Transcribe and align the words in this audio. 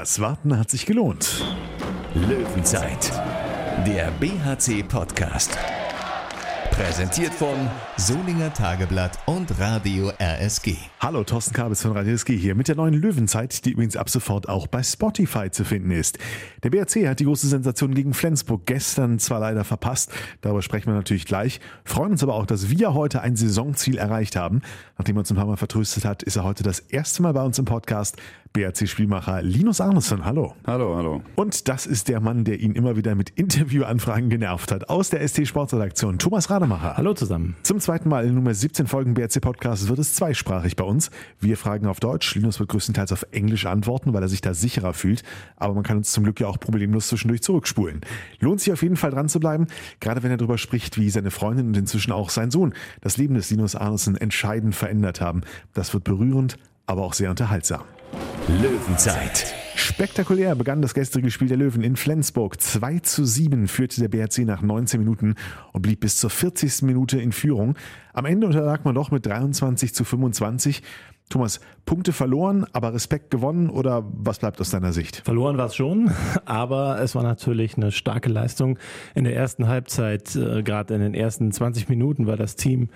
Das 0.00 0.20
Warten 0.20 0.56
hat 0.56 0.70
sich 0.70 0.86
gelohnt. 0.86 1.44
Löwenzeit, 2.14 3.10
der 3.84 4.12
BHC-Podcast. 4.20 5.58
Präsentiert 6.70 7.34
von 7.34 7.68
Solinger 7.96 8.52
Tageblatt 8.54 9.18
und 9.26 9.58
Radio 9.58 10.12
RSG. 10.20 10.76
Hallo, 11.00 11.24
Thorsten 11.24 11.52
Kabels 11.52 11.82
von 11.82 11.90
Radio 11.90 12.14
SG 12.14 12.36
hier 12.36 12.54
mit 12.54 12.68
der 12.68 12.76
neuen 12.76 12.94
Löwenzeit, 12.94 13.64
die 13.64 13.72
übrigens 13.72 13.96
ab 13.96 14.08
sofort 14.08 14.48
auch 14.48 14.68
bei 14.68 14.84
Spotify 14.84 15.50
zu 15.50 15.64
finden 15.64 15.90
ist. 15.90 16.20
Der 16.62 16.70
BRC 16.70 17.08
hat 17.08 17.18
die 17.18 17.24
große 17.24 17.48
Sensation 17.48 17.92
gegen 17.92 18.14
Flensburg 18.14 18.66
gestern 18.66 19.18
zwar 19.18 19.40
leider 19.40 19.64
verpasst, 19.64 20.12
darüber 20.42 20.62
sprechen 20.62 20.86
wir 20.86 20.94
natürlich 20.94 21.26
gleich, 21.26 21.58
freuen 21.82 22.12
uns 22.12 22.22
aber 22.22 22.34
auch, 22.34 22.46
dass 22.46 22.70
wir 22.70 22.94
heute 22.94 23.20
ein 23.22 23.34
Saisonziel 23.34 23.98
erreicht 23.98 24.36
haben. 24.36 24.62
Nachdem 24.96 25.16
er 25.16 25.20
uns 25.20 25.30
ein 25.32 25.36
paar 25.36 25.46
Mal 25.46 25.56
vertröstet 25.56 26.04
hat, 26.04 26.22
ist 26.22 26.36
er 26.36 26.44
heute 26.44 26.62
das 26.62 26.78
erste 26.78 27.22
Mal 27.22 27.32
bei 27.32 27.42
uns 27.42 27.58
im 27.58 27.64
Podcast. 27.64 28.16
BRC-Spielmacher 28.52 29.42
Linus 29.42 29.80
Arneson, 29.80 30.24
hallo. 30.24 30.54
Hallo, 30.66 30.96
hallo. 30.96 31.22
Und 31.36 31.68
das 31.68 31.86
ist 31.86 32.08
der 32.08 32.20
Mann, 32.20 32.44
der 32.44 32.60
ihn 32.60 32.72
immer 32.72 32.96
wieder 32.96 33.14
mit 33.14 33.30
Interviewanfragen 33.30 34.30
genervt 34.30 34.72
hat. 34.72 34.88
Aus 34.88 35.10
der 35.10 35.26
ST 35.26 35.46
Sportredaktion, 35.46 36.18
Thomas 36.18 36.50
Rademacher. 36.50 36.96
Hallo 36.96 37.14
zusammen. 37.14 37.56
Zum 37.62 37.80
zweiten 37.80 38.08
Mal 38.08 38.26
in 38.26 38.34
Nummer 38.34 38.54
17 38.54 38.86
Folgen 38.86 39.14
BRC 39.14 39.40
Podcast 39.40 39.88
wird 39.88 39.98
es 39.98 40.14
zweisprachig 40.14 40.76
bei 40.76 40.84
uns. 40.84 41.10
Wir 41.40 41.56
fragen 41.56 41.86
auf 41.86 42.00
Deutsch, 42.00 42.34
Linus 42.34 42.58
wird 42.58 42.70
größtenteils 42.70 43.12
auf 43.12 43.26
Englisch 43.30 43.66
antworten, 43.66 44.12
weil 44.12 44.22
er 44.22 44.28
sich 44.28 44.40
da 44.40 44.54
sicherer 44.54 44.94
fühlt. 44.94 45.22
Aber 45.56 45.74
man 45.74 45.84
kann 45.84 45.98
uns 45.98 46.12
zum 46.12 46.24
Glück 46.24 46.40
ja 46.40 46.48
auch 46.48 46.58
problemlos 46.58 47.08
zwischendurch 47.08 47.42
zurückspulen. 47.42 48.00
Lohnt 48.40 48.60
sich 48.60 48.72
auf 48.72 48.82
jeden 48.82 48.96
Fall 48.96 49.10
dran 49.10 49.28
zu 49.28 49.40
bleiben, 49.40 49.66
gerade 50.00 50.22
wenn 50.22 50.30
er 50.30 50.36
darüber 50.36 50.58
spricht, 50.58 50.98
wie 50.98 51.10
seine 51.10 51.30
Freundin 51.30 51.68
und 51.68 51.76
inzwischen 51.76 52.12
auch 52.12 52.30
sein 52.30 52.50
Sohn 52.50 52.74
das 53.00 53.16
Leben 53.16 53.34
des 53.34 53.50
Linus 53.50 53.76
Arneson 53.76 54.16
entscheidend 54.16 54.74
verändert 54.74 55.20
haben. 55.20 55.42
Das 55.74 55.94
wird 55.94 56.04
berührend, 56.04 56.56
aber 56.86 57.02
auch 57.02 57.12
sehr 57.12 57.30
unterhaltsam. 57.30 57.82
Löwenzeit, 58.48 59.54
Spektakulär 59.74 60.54
begann 60.54 60.80
das 60.80 60.94
gestrige 60.94 61.30
Spiel 61.30 61.48
der 61.48 61.58
Löwen 61.58 61.82
in 61.82 61.96
Flensburg. 61.96 62.58
2 62.58 63.00
zu 63.00 63.26
7 63.26 63.68
führte 63.68 64.00
der 64.00 64.08
BRC 64.08 64.46
nach 64.46 64.62
19 64.62 65.00
Minuten 65.00 65.34
und 65.74 65.82
blieb 65.82 66.00
bis 66.00 66.16
zur 66.16 66.30
40. 66.30 66.80
Minute 66.80 67.20
in 67.20 67.32
Führung. 67.32 67.76
Am 68.14 68.24
Ende 68.24 68.46
unterlag 68.46 68.86
man 68.86 68.94
doch 68.94 69.10
mit 69.10 69.26
23 69.26 69.94
zu 69.94 70.02
25. 70.02 70.82
Thomas, 71.28 71.60
Punkte 71.84 72.14
verloren, 72.14 72.64
aber 72.72 72.94
Respekt 72.94 73.30
gewonnen 73.30 73.68
oder 73.68 74.02
was 74.10 74.38
bleibt 74.38 74.62
aus 74.62 74.70
deiner 74.70 74.94
Sicht? 74.94 75.16
Verloren 75.26 75.58
war 75.58 75.66
es 75.66 75.76
schon, 75.76 76.10
aber 76.46 77.02
es 77.02 77.14
war 77.14 77.22
natürlich 77.22 77.76
eine 77.76 77.92
starke 77.92 78.30
Leistung. 78.30 78.78
In 79.14 79.24
der 79.24 79.36
ersten 79.36 79.68
Halbzeit, 79.68 80.34
äh, 80.36 80.62
gerade 80.62 80.94
in 80.94 81.02
den 81.02 81.12
ersten 81.12 81.52
20 81.52 81.90
Minuten, 81.90 82.26
war 82.26 82.38
das 82.38 82.56
Team 82.56 82.88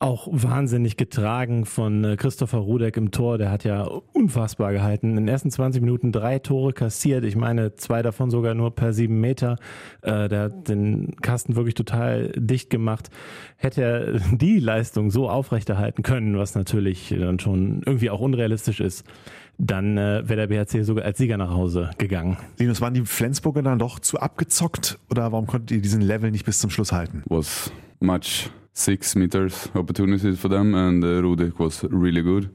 auch 0.00 0.28
wahnsinnig 0.30 0.96
getragen 0.96 1.66
von 1.66 2.02
äh, 2.04 2.16
Christopher 2.16 2.58
Rudek 2.58 2.96
im 2.96 3.10
Tor. 3.10 3.36
Der 3.36 3.50
hat 3.50 3.64
ja 3.64 3.82
unfassbar 3.82 4.72
gehalten. 4.72 5.10
In 5.10 5.16
den 5.16 5.28
ersten 5.28 5.50
20 5.50 5.82
Minuten 5.82 6.10
drei 6.10 6.38
Tore 6.38 6.72
kassiert. 6.72 7.22
Ich 7.24 7.36
meine, 7.36 7.74
zwei 7.74 8.00
davon 8.00 8.30
sogar 8.30 8.54
nur 8.54 8.74
per 8.74 8.94
sieben 8.94 9.20
Meter. 9.20 9.56
Äh, 10.00 10.30
der 10.30 10.44
hat 10.44 10.68
den 10.68 11.16
Kasten 11.20 11.54
wirklich 11.54 11.74
total 11.74 12.32
dicht 12.34 12.70
gemacht. 12.70 13.10
Hätte 13.56 13.82
er 13.82 14.12
die 14.36 14.58
Leistung 14.58 15.10
so 15.10 15.28
aufrechterhalten 15.28 16.02
können, 16.02 16.38
was 16.38 16.54
natürlich 16.54 17.14
dann 17.16 17.38
schon 17.38 17.82
irgendwie 17.84 18.08
auch 18.08 18.20
unrealistisch 18.20 18.80
ist, 18.80 19.06
dann 19.58 19.98
äh, 19.98 20.22
wäre 20.26 20.46
der 20.46 20.64
BHC 20.64 20.82
sogar 20.82 21.04
als 21.04 21.18
Sieger 21.18 21.36
nach 21.36 21.50
Hause 21.50 21.90
gegangen. 21.98 22.38
Linus, 22.58 22.80
waren 22.80 22.94
die 22.94 23.04
Flensburger 23.04 23.60
dann 23.60 23.78
doch 23.78 23.98
zu 23.98 24.18
abgezockt 24.18 24.98
oder 25.10 25.30
warum 25.32 25.46
konntet 25.46 25.72
ihr 25.72 25.82
diesen 25.82 26.00
Level 26.00 26.30
nicht 26.30 26.46
bis 26.46 26.58
zum 26.58 26.70
Schluss 26.70 26.90
halten? 26.90 27.22
Was 27.26 27.70
much 28.00 28.50
six 28.80 29.14
meters 29.14 29.68
opportunities 29.74 30.38
for 30.38 30.48
them, 30.48 30.74
and 30.74 31.04
uh, 31.04 31.20
Rudek 31.22 31.58
was 31.58 31.84
really 31.84 32.22
good. 32.22 32.50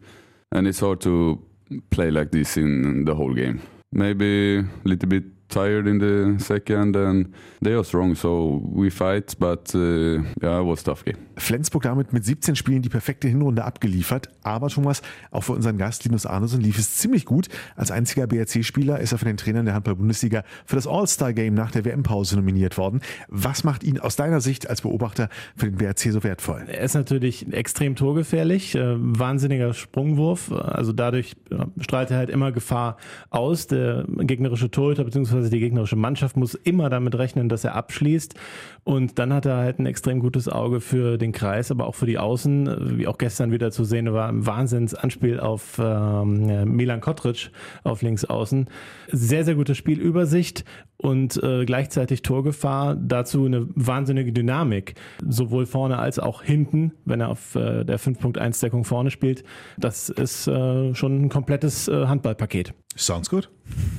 And 0.51 0.67
it's 0.67 0.79
hard 0.79 1.01
to 1.01 1.41
play 1.89 2.11
like 2.11 2.31
this 2.31 2.57
in 2.57 3.05
the 3.05 3.15
whole 3.15 3.33
game. 3.33 3.61
Maybe 3.91 4.57
a 4.59 4.65
little 4.83 5.09
bit 5.09 5.23
tired 5.49 5.87
in 5.87 5.99
the 5.99 6.43
second, 6.43 6.95
and 6.95 7.27
they 7.61 7.73
are 7.73 7.83
strong, 7.83 8.15
so 8.15 8.61
we 8.73 8.89
fight. 8.89 9.37
But 9.39 9.73
uh, 9.75 10.23
yeah, 10.41 10.61
it 10.61 10.65
was 10.65 10.81
a 10.81 10.91
tough 10.91 11.05
game. 11.05 11.17
Flensburg 11.37 11.83
damit 11.83 12.13
mit 12.13 12.25
17 12.25 12.55
Spielen 12.55 12.81
die 12.81 12.89
perfekte 12.89 13.27
Hinrunde 13.27 13.63
abgeliefert. 13.65 14.29
Aber 14.43 14.69
Thomas, 14.69 15.01
auch 15.31 15.41
für 15.41 15.53
unseren 15.53 15.77
Gast 15.77 16.05
Linus 16.05 16.25
Arneson 16.25 16.61
lief 16.61 16.77
es 16.79 16.95
ziemlich 16.95 17.25
gut. 17.25 17.49
Als 17.75 17.91
einziger 17.91 18.27
BRC-Spieler 18.27 18.99
ist 18.99 19.11
er 19.11 19.17
von 19.17 19.27
den 19.27 19.37
Trainern 19.37 19.65
der 19.65 19.73
Handball-Bundesliga 19.73 20.43
für 20.65 20.75
das 20.75 20.87
All-Star-Game 20.87 21.53
nach 21.53 21.71
der 21.71 21.85
WM-Pause 21.85 22.37
nominiert 22.37 22.77
worden. 22.77 23.01
Was 23.27 23.63
macht 23.63 23.83
ihn 23.83 23.99
aus 23.99 24.15
deiner 24.15 24.41
Sicht 24.41 24.69
als 24.69 24.81
Beobachter 24.81 25.29
für 25.55 25.65
den 25.69 25.75
BRC 25.75 26.11
so 26.11 26.23
wertvoll? 26.23 26.63
Er 26.67 26.81
ist 26.81 26.95
natürlich 26.95 27.51
extrem 27.53 27.95
torgefährlich, 27.95 28.75
äh, 28.75 28.95
wahnsinniger 28.97 29.73
Sprungwurf. 29.73 30.51
Also 30.51 30.93
dadurch 30.93 31.35
strahlt 31.79 32.11
er 32.11 32.17
halt 32.17 32.29
immer 32.29 32.51
Gefahr 32.51 32.97
aus. 33.29 33.67
Der 33.67 34.05
gegnerische 34.07 34.71
Torhüter 34.71 35.03
bzw. 35.03 35.34
die 35.43 35.59
gegnerische 35.59 35.95
Mannschaft 35.95 36.37
muss 36.37 36.55
immer 36.55 36.89
damit 36.89 37.15
rechnen, 37.15 37.49
dass 37.49 37.63
er 37.63 37.75
abschließt. 37.75 38.35
Und 38.83 39.19
dann 39.19 39.33
hat 39.33 39.45
er 39.45 39.57
halt 39.57 39.79
ein 39.79 39.85
extrem 39.85 40.19
gutes 40.19 40.47
Auge 40.47 40.81
für 40.81 41.17
den 41.17 41.31
Kreis, 41.31 41.71
aber 41.71 41.87
auch 41.87 41.95
für 41.95 42.05
die 42.05 42.17
Außen, 42.17 42.97
wie 42.97 43.07
auch 43.07 43.17
gestern 43.17 43.51
wieder 43.51 43.71
zu 43.71 43.83
sehen 43.83 44.11
war, 44.13 44.29
ein 44.29 44.45
Wahnsinnsanspiel 44.45 45.39
auf 45.39 45.79
ähm, 45.79 46.75
Milan 46.75 47.01
Kotric 47.01 47.51
auf 47.83 48.01
links 48.01 48.25
außen. 48.25 48.67
Sehr, 49.11 49.43
sehr 49.43 49.55
gute 49.55 49.75
Spielübersicht 49.75 50.65
und 50.97 51.41
äh, 51.43 51.65
gleichzeitig 51.65 52.21
Torgefahr, 52.21 52.95
dazu 52.95 53.45
eine 53.45 53.67
wahnsinnige 53.75 54.31
Dynamik, 54.31 54.95
sowohl 55.27 55.65
vorne 55.65 55.99
als 55.99 56.19
auch 56.19 56.41
hinten, 56.41 56.93
wenn 57.05 57.21
er 57.21 57.29
auf 57.29 57.55
äh, 57.55 57.83
der 57.83 57.99
5.1 57.99 58.61
Deckung 58.61 58.83
vorne 58.83 59.11
spielt. 59.11 59.43
Das 59.77 60.09
ist 60.09 60.47
äh, 60.47 60.93
schon 60.95 61.25
ein 61.25 61.29
komplettes 61.29 61.87
äh, 61.87 62.07
Handballpaket. 62.07 62.73
Sounds 62.95 63.29
good. 63.29 63.49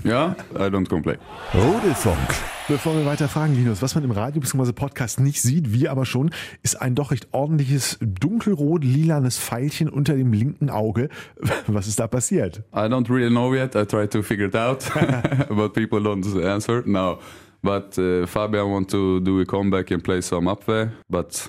Yeah, 0.05 0.35
I 0.55 0.71
don't 0.71 0.89
complain. 0.89 1.19
Rudelfunk, 1.53 2.35
Bevor 2.69 2.97
wir 2.97 3.05
weiter 3.07 3.29
fragen, 3.29 3.55
Linus, 3.55 3.81
was 3.81 3.95
man 3.95 4.03
im 4.03 4.11
Radio 4.11 4.41
bzw. 4.41 4.73
Podcast 4.73 5.21
nicht 5.21 5.41
sieht, 5.41 5.73
wir 5.73 5.91
aber 5.91 6.05
schon, 6.05 6.31
ist 6.63 6.81
ein 6.81 6.95
doch 6.95 7.13
recht 7.13 7.29
ordentliches 7.33 7.99
dunkelrot-lilanes 8.01 9.39
Pfeilchen 9.39 9.89
unter 9.89 10.15
dem 10.15 10.33
linken 10.33 10.71
Auge. 10.71 11.09
Was 11.69 11.87
ist 11.87 12.01
da 12.01 12.09
passiert? 12.09 12.65
I 12.73 12.89
don't 12.89 13.09
really 13.09 13.31
know 13.31 13.55
yet. 13.55 13.77
I 13.77 13.85
try 13.85 14.09
to 14.09 14.23
figure 14.23 14.47
it 14.47 14.57
out, 14.57 14.85
but 15.49 15.75
people 15.75 16.03
don't 16.03 16.25
answer. 16.43 16.83
No, 16.87 17.19
but 17.63 17.97
uh, 17.99 18.27
Fabian 18.27 18.71
want 18.71 18.91
to 18.91 19.21
do 19.21 19.41
a 19.41 19.45
comeback 19.45 19.93
and 19.93 20.03
play 20.03 20.21
some 20.21 20.51
up 20.51 20.65
there, 20.65 20.91
but 21.09 21.49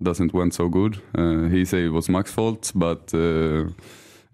doesn't 0.00 0.32
went 0.32 0.54
so 0.54 0.68
good. 0.68 1.00
Uh, 1.16 1.48
he 1.48 1.64
say 1.64 1.86
it 1.86 1.92
was 1.92 2.08
Max' 2.08 2.32
fault, 2.32 2.70
but 2.74 3.12
uh, 3.14 3.64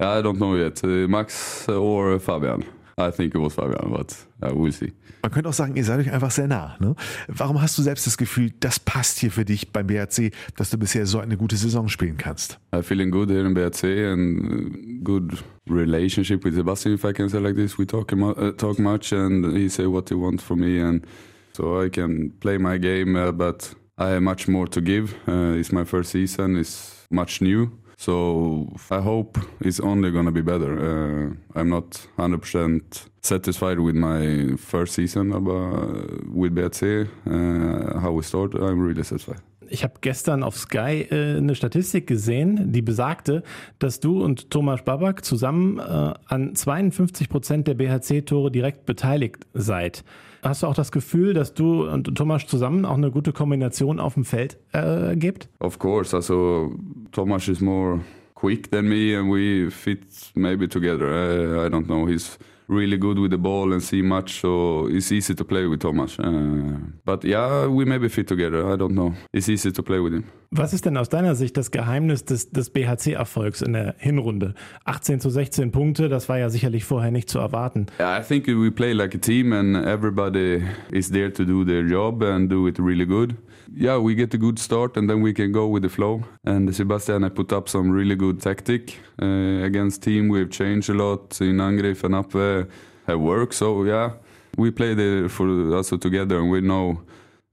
I 0.00 0.22
don't 0.22 0.38
know 0.38 0.56
yet. 0.56 0.82
Uh, 0.84 1.08
Max 1.08 1.68
or 1.68 2.20
Fabian. 2.20 2.64
I 2.96 3.10
think 3.10 3.34
it 3.34 3.38
was 3.38 3.54
Fabian, 3.54 3.92
but 3.92 4.14
uh, 4.42 4.54
we'll 4.54 4.72
see. 4.72 4.92
Man 5.22 5.32
könnte 5.32 5.48
auch 5.48 5.54
sagen, 5.54 5.76
ihr 5.76 5.84
seid 5.84 6.00
euch 6.00 6.12
einfach 6.12 6.30
sehr 6.30 6.46
nah. 6.46 6.76
Ne? 6.78 6.94
Warum 7.26 7.60
hast 7.60 7.76
du 7.78 7.82
selbst 7.82 8.06
das 8.06 8.16
Gefühl, 8.16 8.52
das 8.60 8.78
passt 8.78 9.18
hier 9.18 9.30
für 9.30 9.44
dich 9.44 9.72
beim 9.72 9.86
BRC, 9.86 10.32
dass 10.56 10.70
du 10.70 10.78
bisher 10.78 11.06
so 11.06 11.18
eine 11.18 11.36
gute 11.36 11.56
Saison 11.56 11.88
spielen 11.88 12.16
kannst? 12.16 12.58
I'm 12.72 12.82
feeling 12.82 13.10
good 13.10 13.28
here 13.28 13.44
in 13.44 13.54
BRC 13.54 14.12
and 14.12 14.42
uh, 14.42 15.04
good 15.04 15.42
relationship 15.68 16.44
with 16.44 16.54
Sebastian, 16.54 16.94
if 16.94 17.04
I 17.04 17.12
can 17.12 17.28
say 17.28 17.40
like 17.40 17.56
this. 17.56 17.78
We 17.78 17.86
talk, 17.86 18.12
uh, 18.12 18.52
talk 18.52 18.78
much 18.78 19.12
and 19.12 19.56
he 19.56 19.68
say 19.68 19.86
what 19.86 20.08
he 20.08 20.14
wants 20.14 20.42
from 20.44 20.60
me 20.60 20.80
and 20.80 21.04
so 21.52 21.82
I 21.82 21.88
can 21.88 22.30
play 22.40 22.58
my 22.58 22.78
game, 22.78 23.16
uh, 23.16 23.32
but 23.32 23.74
I 23.96 24.10
have 24.10 24.22
much 24.22 24.46
more 24.46 24.68
to 24.68 24.80
give. 24.80 25.14
Uh, 25.26 25.58
it's 25.58 25.72
my 25.72 25.84
first 25.84 26.12
season, 26.12 26.56
it's 26.56 27.06
much 27.10 27.40
new. 27.40 27.72
So 28.00 28.68
I 28.92 29.00
hope 29.00 29.38
it's 29.60 29.80
only 29.80 30.12
gonna 30.12 30.30
be 30.30 30.40
better. 30.40 30.72
Uh, 30.78 31.58
I'm 31.58 31.68
not 31.68 32.06
100% 32.16 33.08
satisfied 33.22 33.80
with 33.80 33.96
my 33.96 34.54
first 34.56 34.94
season 34.94 35.32
aber 35.32 36.06
with 36.32 36.54
BRC, 36.54 37.08
uh, 37.26 37.98
how 37.98 38.12
we 38.12 38.22
start. 38.22 38.54
I'm 38.54 38.78
really 38.78 39.02
satisfied. 39.02 39.47
Ich 39.70 39.84
habe 39.84 39.94
gestern 40.00 40.42
auf 40.42 40.56
Sky 40.56 41.06
äh, 41.10 41.36
eine 41.36 41.54
Statistik 41.54 42.06
gesehen, 42.06 42.72
die 42.72 42.82
besagte, 42.82 43.42
dass 43.78 44.00
du 44.00 44.22
und 44.22 44.50
Thomas 44.50 44.82
Babak 44.84 45.24
zusammen 45.24 45.78
äh, 45.78 45.82
an 46.26 46.54
52 46.54 47.28
Prozent 47.28 47.68
der 47.68 47.74
BHC-Tore 47.74 48.50
direkt 48.50 48.86
beteiligt 48.86 49.46
seid. 49.54 50.04
Hast 50.42 50.62
du 50.62 50.68
auch 50.68 50.74
das 50.74 50.92
Gefühl, 50.92 51.34
dass 51.34 51.54
du 51.54 51.88
und 51.88 52.14
Thomas 52.14 52.46
zusammen 52.46 52.84
auch 52.84 52.96
eine 52.96 53.10
gute 53.10 53.32
Kombination 53.32 53.98
auf 53.98 54.14
dem 54.14 54.24
Feld 54.24 54.58
äh, 54.72 55.16
gibt? 55.16 55.48
Of 55.58 55.78
course, 55.78 56.14
also 56.14 56.72
Thomas 57.12 57.48
is 57.48 57.60
more 57.60 58.00
quick 58.34 58.70
than 58.70 58.88
me, 58.88 59.18
and 59.18 59.30
we 59.30 59.70
fit 59.70 60.00
maybe 60.34 60.68
together. 60.68 61.06
I, 61.06 61.66
I 61.66 61.70
don't 61.70 61.86
know. 61.86 62.06
He's 62.06 62.38
really 62.68 62.98
good 62.98 63.18
with 63.18 63.30
the 63.30 63.38
ball 63.38 63.72
and 63.72 63.82
see 63.82 64.02
much, 64.02 64.40
so 64.40 64.86
it's 64.88 65.10
easy 65.10 65.34
to 65.34 65.44
play 65.44 65.66
with 65.66 65.80
Thomas. 65.80 66.18
Uh, 66.18 66.78
but 67.04 67.24
yeah, 67.24 67.66
we 67.66 67.84
maybe 67.84 68.08
fit 68.08 68.26
together. 68.26 68.70
I 68.72 68.76
don't 68.76 68.94
know. 68.94 69.14
It's 69.32 69.48
easy 69.48 69.72
to 69.72 69.82
play 69.82 69.98
with 69.98 70.12
him. 70.12 70.24
Was 70.50 70.72
ist 70.72 70.86
denn 70.86 70.96
aus 70.96 71.10
deiner 71.10 71.34
Sicht 71.34 71.58
das 71.58 71.70
Geheimnis 71.70 72.24
des, 72.24 72.50
des 72.50 72.70
BHC-Erfolgs 72.70 73.60
in 73.60 73.74
der 73.74 73.94
Hinrunde? 73.98 74.54
18 74.86 75.20
zu 75.20 75.28
16 75.28 75.72
Punkte, 75.72 76.08
das 76.08 76.28
war 76.30 76.38
ja 76.38 76.48
sicherlich 76.48 76.84
vorher 76.84 77.10
nicht 77.10 77.28
zu 77.28 77.38
erwarten. 77.38 77.86
I 78.00 78.22
think 78.26 78.46
we 78.46 78.70
play 78.70 78.92
like 78.92 79.14
a 79.14 79.18
team, 79.18 79.52
and 79.52 79.76
everybody 79.76 80.62
is 80.90 81.10
there 81.10 81.30
to 81.32 81.44
do 81.44 81.64
their 81.64 81.82
job 81.82 82.22
and 82.22 82.50
do 82.50 82.66
it 82.66 82.78
really 82.78 83.04
good. 83.04 83.34
Yeah, 83.74 83.98
we 83.98 84.14
get 84.14 84.34
a 84.34 84.38
good 84.38 84.58
start, 84.58 84.96
and 84.96 85.08
then 85.08 85.20
we 85.20 85.32
can 85.32 85.52
go 85.52 85.66
with 85.68 85.82
the 85.82 85.88
flow. 85.88 86.24
And 86.44 86.74
Sebastian, 86.74 87.24
I 87.24 87.28
put 87.28 87.52
up 87.52 87.68
some 87.68 87.90
really 87.90 88.16
good 88.16 88.40
tactic 88.40 88.98
uh, 89.20 89.64
against 89.64 90.02
team. 90.02 90.28
We've 90.28 90.50
changed 90.50 90.90
a 90.90 90.94
lot 90.94 91.40
in 91.40 91.60
Angriff 91.60 92.02
and 92.04 92.14
Abwehr. 92.14 92.68
have 93.06 93.20
work. 93.20 93.52
So 93.52 93.84
yeah, 93.84 94.12
we 94.56 94.70
play 94.70 94.94
there 94.94 95.28
for 95.28 95.74
also 95.74 95.96
together, 95.96 96.38
and 96.38 96.50
we 96.50 96.60
know 96.60 97.02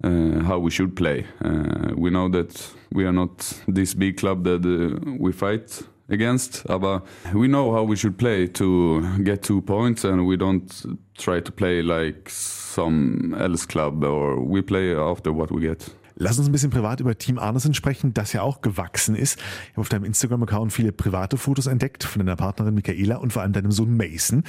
uh, 0.04 0.44
how 0.44 0.60
we 0.60 0.72
should 0.72 0.96
play. 0.96 1.26
Uh, 1.44 1.94
we 1.96 2.10
know 2.10 2.30
that 2.30 2.74
we 2.92 3.06
are 3.06 3.14
not 3.14 3.62
this 3.68 3.94
big 3.94 4.18
club 4.18 4.44
that 4.44 4.66
uh, 4.66 5.16
we 5.20 5.32
fight 5.32 5.82
against, 6.10 6.66
but 6.68 7.02
we 7.34 7.48
know 7.48 7.74
how 7.74 7.84
we 7.84 7.96
should 7.96 8.18
play 8.18 8.48
to 8.48 9.02
get 9.24 9.44
two 9.44 9.62
points, 9.62 10.04
and 10.04 10.26
we 10.26 10.38
don't 10.38 10.86
try 11.18 11.40
to 11.40 11.52
play 11.52 11.82
like 11.82 12.30
some 12.30 13.36
else 13.40 13.66
club, 13.66 14.04
or 14.04 14.40
we 14.40 14.62
play 14.62 14.96
after 14.96 15.34
what 15.34 15.52
we 15.52 15.62
get. 15.62 15.90
Lass 16.18 16.40
uns 16.40 16.48
ein 16.48 16.54
bisschen 16.54 16.70
privat 16.70 17.02
über 17.02 17.18
Team 17.18 17.38
Arnesen 17.38 17.74
sprechen, 17.74 18.14
das 18.14 18.32
ja 18.32 18.42
auch 18.42 18.62
gewachsen 18.62 19.16
ist. 19.16 19.38
Ich 19.38 19.72
habe 19.72 19.82
auf 19.82 19.90
deinem 19.90 20.06
Instagram-Account 20.06 20.72
viele 20.72 20.94
private 20.94 21.38
Fotos 21.38 21.68
entdeckt 21.68 22.06
von 22.06 22.20
deiner 22.20 22.38
Partnerin 22.38 22.74
Michaela 22.74 23.18
und 23.18 23.34
vor 23.34 23.42
allem 23.42 23.52
deinem 23.52 23.72
Sohn 23.72 23.98
Mason, 23.98 24.44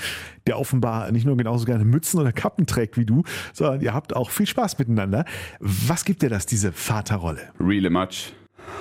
der 0.47 0.61
offenbar 0.61 1.11
nicht 1.11 1.27
nur 1.27 1.37
genauso 1.37 1.65
gerne 1.65 1.85
Mützen 1.85 2.21
oder 2.21 2.33
Kappen 2.33 2.67
trägt 2.67 2.97
wie 2.97 3.05
du, 3.05 3.25
sondern 3.53 3.81
ihr 3.81 3.93
habt 3.93 4.15
auch 4.15 4.31
viel 4.31 4.47
Spaß 4.47 4.79
miteinander. 4.79 5.25
Was 5.59 6.05
gibt 6.05 6.23
dir 6.23 6.31
das, 6.31 6.47
diese 6.47 6.71
Vaterrolle? 6.73 7.51
Really 7.59 7.91
much. 7.91 8.33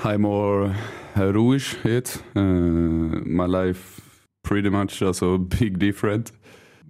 I'm 0.03 0.19
more 0.19 0.75
heroisch 1.15 1.75
yet. 1.83 2.19
Uh, 2.35 2.39
my 2.39 3.47
life 3.47 4.01
pretty 4.43 4.69
much 4.69 5.01
also 5.01 5.39
big 5.39 5.79
different. 5.79 6.31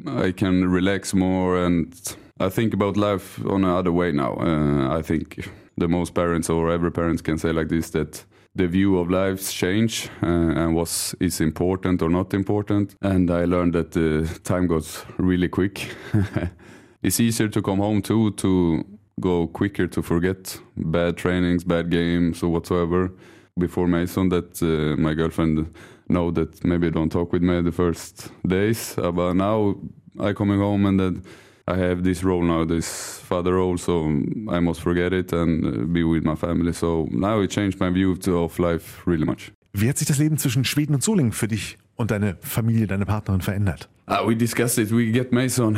I 0.05 0.33
can 0.33 0.63
relax 0.63 1.13
more 1.13 1.57
and 1.65 1.93
I 2.37 2.49
think 2.49 2.73
about 2.73 2.99
life 2.99 3.39
on 3.45 3.63
another 3.63 3.93
way 3.93 4.11
now. 4.11 4.35
Uh, 4.35 4.99
I 4.99 5.01
think 5.01 5.49
the 5.77 5.87
most 5.87 6.13
parents 6.13 6.49
or 6.49 6.71
every 6.71 6.91
parents 6.91 7.21
can 7.21 7.37
say 7.37 7.51
like 7.51 7.69
this 7.69 7.89
that 7.91 8.25
the 8.55 8.67
view 8.67 8.97
of 8.97 9.09
lives 9.09 9.51
change 9.51 10.09
uh, 10.23 10.27
and 10.27 10.75
what 10.75 11.13
is 11.19 11.41
important 11.41 12.01
or 12.01 12.09
not 12.09 12.33
important. 12.33 12.95
And 13.01 13.29
I 13.29 13.43
learned 13.45 13.73
that 13.73 13.91
the 13.91 14.27
time 14.43 14.67
goes 14.67 15.03
really 15.17 15.49
quick. 15.49 15.93
it's 17.03 17.19
easier 17.19 17.49
to 17.49 17.61
come 17.61 17.79
home 17.79 18.01
too 18.01 18.31
to 18.31 18.85
go 19.19 19.47
quicker 19.47 19.87
to 19.87 20.01
forget 20.01 20.57
bad 20.77 21.17
trainings, 21.17 21.63
bad 21.63 21.89
games 21.91 22.43
or 22.43 22.49
whatsoever. 22.49 23.11
Before 23.57 23.87
Mason, 23.87 24.29
that 24.29 24.61
uh, 24.61 24.99
my 24.99 25.13
girlfriend 25.13 25.73
know 26.09 26.29
that 26.31 26.63
maybe 26.65 26.91
don't 26.91 27.09
talk 27.09 27.31
with 27.31 27.41
me 27.41 27.61
the 27.61 27.71
first 27.71 28.29
days, 28.45 28.97
uh, 28.97 29.11
but 29.11 29.33
now 29.33 29.75
I 30.19 30.33
coming 30.33 30.59
home 30.59 30.85
and 30.85 30.99
that 30.99 31.21
I 31.67 31.77
have 31.77 32.03
this 32.03 32.23
role 32.23 32.43
now, 32.43 32.63
this 32.63 33.19
father 33.27 33.55
role, 33.55 33.77
so 33.77 34.05
I 34.49 34.59
must 34.59 34.81
forget 34.81 35.13
it 35.13 35.33
and 35.33 35.65
uh, 35.65 35.71
be 35.85 36.03
with 36.03 36.23
my 36.23 36.35
family. 36.35 36.73
So 36.73 37.07
now 37.11 37.41
it 37.41 37.49
changed 37.49 37.79
my 37.79 37.89
view 37.89 38.11
of 38.11 38.59
life 38.59 39.01
really 39.07 39.25
much. 39.25 39.51
Wie 39.73 39.89
hat 39.89 39.97
sich 39.97 40.07
das 40.07 40.19
Leben 40.19 40.37
zwischen 40.37 40.63
Schweden 40.63 40.93
und 40.93 41.03
Solingen 41.03 41.31
für 41.31 41.47
dich 41.47 41.77
und 41.95 42.11
deine 42.11 42.37
Familie, 42.41 42.85
deine 42.85 43.05
Partnerin 43.05 43.41
verändert? 43.41 43.89
Uh, 44.07 44.25
we 44.27 44.35
discussed 44.35 44.77
it. 44.77 44.91
We 44.91 45.11
get 45.11 45.31
Mason 45.31 45.77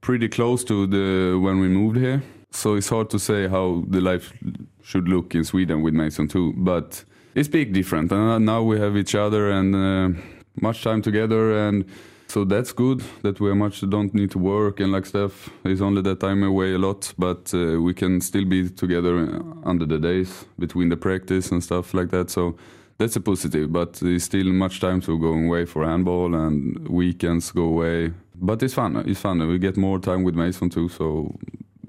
pretty 0.00 0.28
close 0.28 0.64
to 0.64 0.86
the 0.86 1.38
when 1.38 1.60
we 1.60 1.68
moved 1.68 1.98
here, 1.98 2.22
so 2.50 2.74
it's 2.76 2.90
hard 2.90 3.10
to 3.10 3.18
say 3.18 3.48
how 3.48 3.84
the 3.90 4.00
life 4.00 4.32
should 4.82 5.08
look 5.08 5.34
in 5.34 5.44
Sweden 5.44 5.82
with 5.82 5.92
Mason 5.92 6.26
too. 6.26 6.54
But 6.56 7.04
it's 7.34 7.48
big 7.48 7.74
different. 7.74 8.10
Uh, 8.10 8.38
now 8.38 8.62
we 8.62 8.80
have 8.80 8.96
each 8.96 9.14
other 9.14 9.50
and 9.50 9.74
uh, 9.74 10.20
much 10.60 10.82
time 10.82 11.02
together, 11.02 11.68
and 11.68 11.84
so 12.32 12.44
that's 12.44 12.72
good. 12.72 13.02
That 13.22 13.40
we 13.40 13.52
much 13.54 13.82
don't 13.90 14.14
need 14.14 14.30
to 14.30 14.38
work 14.38 14.80
and 14.80 14.90
like 14.90 15.04
stuff. 15.04 15.50
It's 15.64 15.82
only 15.82 16.00
that 16.02 16.24
I'm 16.24 16.42
away 16.42 16.72
a 16.72 16.78
lot, 16.78 17.12
but 17.18 17.52
uh, 17.52 17.78
we 17.80 17.92
can 17.92 18.22
still 18.22 18.46
be 18.46 18.70
together 18.70 19.42
under 19.64 19.84
the 19.84 19.98
days 19.98 20.46
between 20.58 20.88
the 20.88 20.96
practice 20.96 21.52
and 21.52 21.62
stuff 21.62 21.92
like 21.92 22.08
that. 22.10 22.30
So 22.30 22.56
that's 22.96 23.16
a 23.16 23.20
positive, 23.20 23.70
but 23.70 24.00
it's 24.02 24.24
still 24.24 24.46
much 24.46 24.80
time 24.80 25.02
to 25.02 25.18
go 25.18 25.32
away 25.34 25.66
for 25.66 25.84
handball 25.84 26.34
and 26.34 26.88
weekends 26.88 27.50
go 27.50 27.64
away. 27.64 28.12
But 28.34 28.62
it's 28.62 28.74
fun. 28.74 28.96
It's 29.06 29.20
fun. 29.20 29.46
We 29.46 29.58
get 29.58 29.76
more 29.76 29.98
time 29.98 30.22
with 30.22 30.34
Mason 30.34 30.70
too, 30.70 30.88
so 30.88 31.34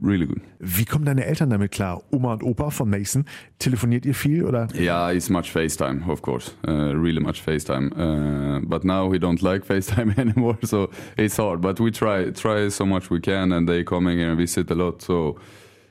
really 0.03 0.25
good. 0.25 0.41
Wie 0.59 0.85
kommen 0.85 1.05
deine 1.05 1.25
Eltern 1.25 1.49
damit 1.49 1.71
klar? 1.71 2.03
Oma 2.11 2.33
und 2.33 2.43
Opa 2.43 2.69
von 2.69 2.89
Mason, 2.89 3.25
telefoniert 3.57 4.05
ihr 4.05 4.13
viel 4.13 4.43
oder? 4.43 4.67
Yeah, 4.75 5.11
it's 5.11 5.29
much 5.29 5.49
FaceTime, 5.51 6.07
of 6.07 6.21
course. 6.21 6.51
Uh, 6.67 6.93
really 6.93 7.19
much 7.19 7.41
FaceTime. 7.41 7.91
Uh, 7.95 8.59
but 8.65 8.83
now 8.83 9.09
we 9.09 9.17
don't 9.17 9.41
like 9.41 9.65
FaceTime 9.67 10.17
anymore, 10.17 10.57
so 10.63 10.89
it's 11.17 11.37
hard. 11.37 11.61
But 11.61 11.79
we 11.79 11.91
try 11.91 12.31
try 12.31 12.69
so 12.69 12.85
much 12.85 13.09
we 13.09 13.19
can, 13.19 13.53
and 13.53 13.67
they 13.67 13.83
coming 13.83 14.17
here 14.17 14.29
and 14.29 14.37
visit 14.37 14.69
a 14.69 14.75
lot. 14.75 15.01
So 15.01 15.37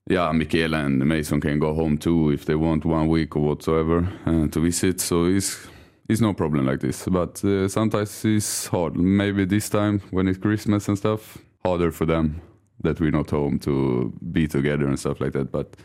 yeah, 0.08 0.30
Michaela 0.32 0.84
and 0.84 1.04
Mason 1.04 1.40
can 1.40 1.58
go 1.58 1.74
home 1.74 1.96
too 1.96 2.30
if 2.30 2.44
they 2.44 2.54
want 2.54 2.84
one 2.84 3.08
week 3.08 3.36
or 3.36 3.42
whatsoever 3.42 4.06
uh, 4.26 4.46
to 4.48 4.60
visit. 4.60 5.00
So 5.00 5.24
it's 5.24 5.66
it's 6.08 6.20
no 6.20 6.34
problem 6.34 6.66
like 6.66 6.80
this. 6.80 7.06
But 7.08 7.42
uh, 7.44 7.68
sometimes 7.68 8.24
it's 8.24 8.66
hard. 8.66 8.96
Maybe 8.96 9.46
this 9.46 9.70
time 9.70 10.00
when 10.10 10.28
it's 10.28 10.38
Christmas 10.38 10.88
and 10.88 10.98
stuff, 10.98 11.38
harder 11.64 11.90
for 11.90 12.04
them 12.06 12.42
that 12.82 13.00
we're 13.00 13.10
not 13.10 13.30
home 13.30 13.58
to 13.60 14.12
be 14.32 14.46
together 14.46 14.86
and 14.86 14.98
stuff 14.98 15.20
like 15.20 15.32
that. 15.32 15.50
But 15.50 15.76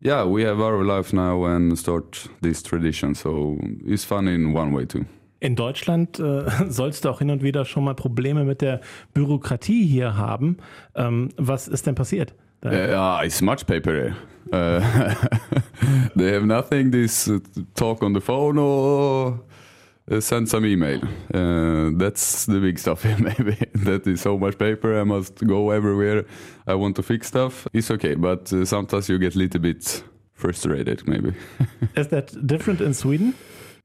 yeah, 0.00 0.24
we 0.24 0.44
have 0.44 0.60
our 0.60 0.84
life 0.84 1.12
now 1.12 1.44
and 1.44 1.78
start 1.78 2.28
this 2.40 2.62
tradition. 2.62 3.14
So 3.14 3.58
it's 3.86 4.04
fun 4.04 4.28
in 4.28 4.52
one 4.52 4.72
way 4.72 4.86
too. 4.86 5.06
In 5.40 5.54
Deutschland 5.54 6.18
äh, 6.18 6.44
sollst 6.68 7.04
du 7.04 7.10
auch 7.10 7.18
hin 7.18 7.30
und 7.30 7.42
wieder 7.42 7.64
schon 7.64 7.84
mal 7.84 7.94
Probleme 7.94 8.44
mit 8.44 8.62
der 8.62 8.80
Bürokratie 9.14 9.86
hier 9.86 10.16
haben. 10.16 10.56
Ähm, 10.94 11.28
was 11.36 11.68
ist 11.68 11.86
denn 11.86 11.94
passiert? 11.94 12.34
Uh, 12.64 12.70
yeah, 12.70 13.22
it's 13.22 13.42
much 13.42 13.66
paper. 13.66 14.16
Uh, 14.50 14.80
they 16.16 16.32
have 16.32 16.46
nothing. 16.46 16.90
This 16.90 17.28
uh, 17.28 17.38
talk 17.74 18.02
on 18.02 18.14
the 18.14 18.20
phone 18.20 18.58
or 18.58 19.40
uh, 20.10 20.20
send 20.20 20.48
some 20.48 20.64
email. 20.66 21.00
Uh, 21.34 21.90
that's 21.96 22.46
the 22.46 22.60
big 22.60 22.78
stuff 22.78 23.04
maybe. 23.20 23.56
that 23.74 24.06
is 24.06 24.20
so 24.20 24.38
much 24.38 24.58
paper. 24.58 24.98
I 25.00 25.04
must 25.04 25.44
go 25.46 25.70
everywhere. 25.70 26.24
I 26.66 26.74
want 26.74 26.96
to 26.96 27.02
fix 27.02 27.26
stuff. 27.28 27.66
It's 27.72 27.90
okay, 27.90 28.14
but 28.14 28.52
uh, 28.52 28.64
sometimes 28.64 29.08
you 29.08 29.18
get 29.18 29.34
a 29.34 29.38
little 29.38 29.60
bit 29.60 30.02
frustrated, 30.34 31.06
maybe. 31.08 31.32
Is 31.96 32.08
that 32.08 32.46
different 32.46 32.80
in 32.80 32.94
Sweden? 32.94 33.34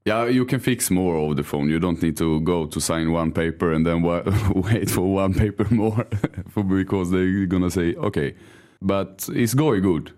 Yeah, 0.04 0.26
you 0.26 0.44
can 0.44 0.58
fix 0.60 0.90
more 0.90 1.14
over 1.16 1.34
the 1.34 1.44
phone. 1.44 1.68
You 1.70 1.78
don't 1.78 2.02
need 2.02 2.16
to 2.16 2.40
go 2.40 2.66
to 2.66 2.80
sign 2.80 3.12
one 3.12 3.30
paper 3.32 3.72
and 3.72 3.86
then 3.86 4.02
wa- 4.02 4.22
wait 4.54 4.90
for 4.90 5.02
one 5.14 5.32
paper 5.32 5.64
more 5.70 6.06
for, 6.50 6.64
because 6.64 7.10
they're 7.12 7.46
gonna 7.46 7.70
say 7.70 7.94
okay. 7.94 8.34
But 8.80 9.28
it's 9.32 9.54
going 9.54 9.82
good. 9.82 10.12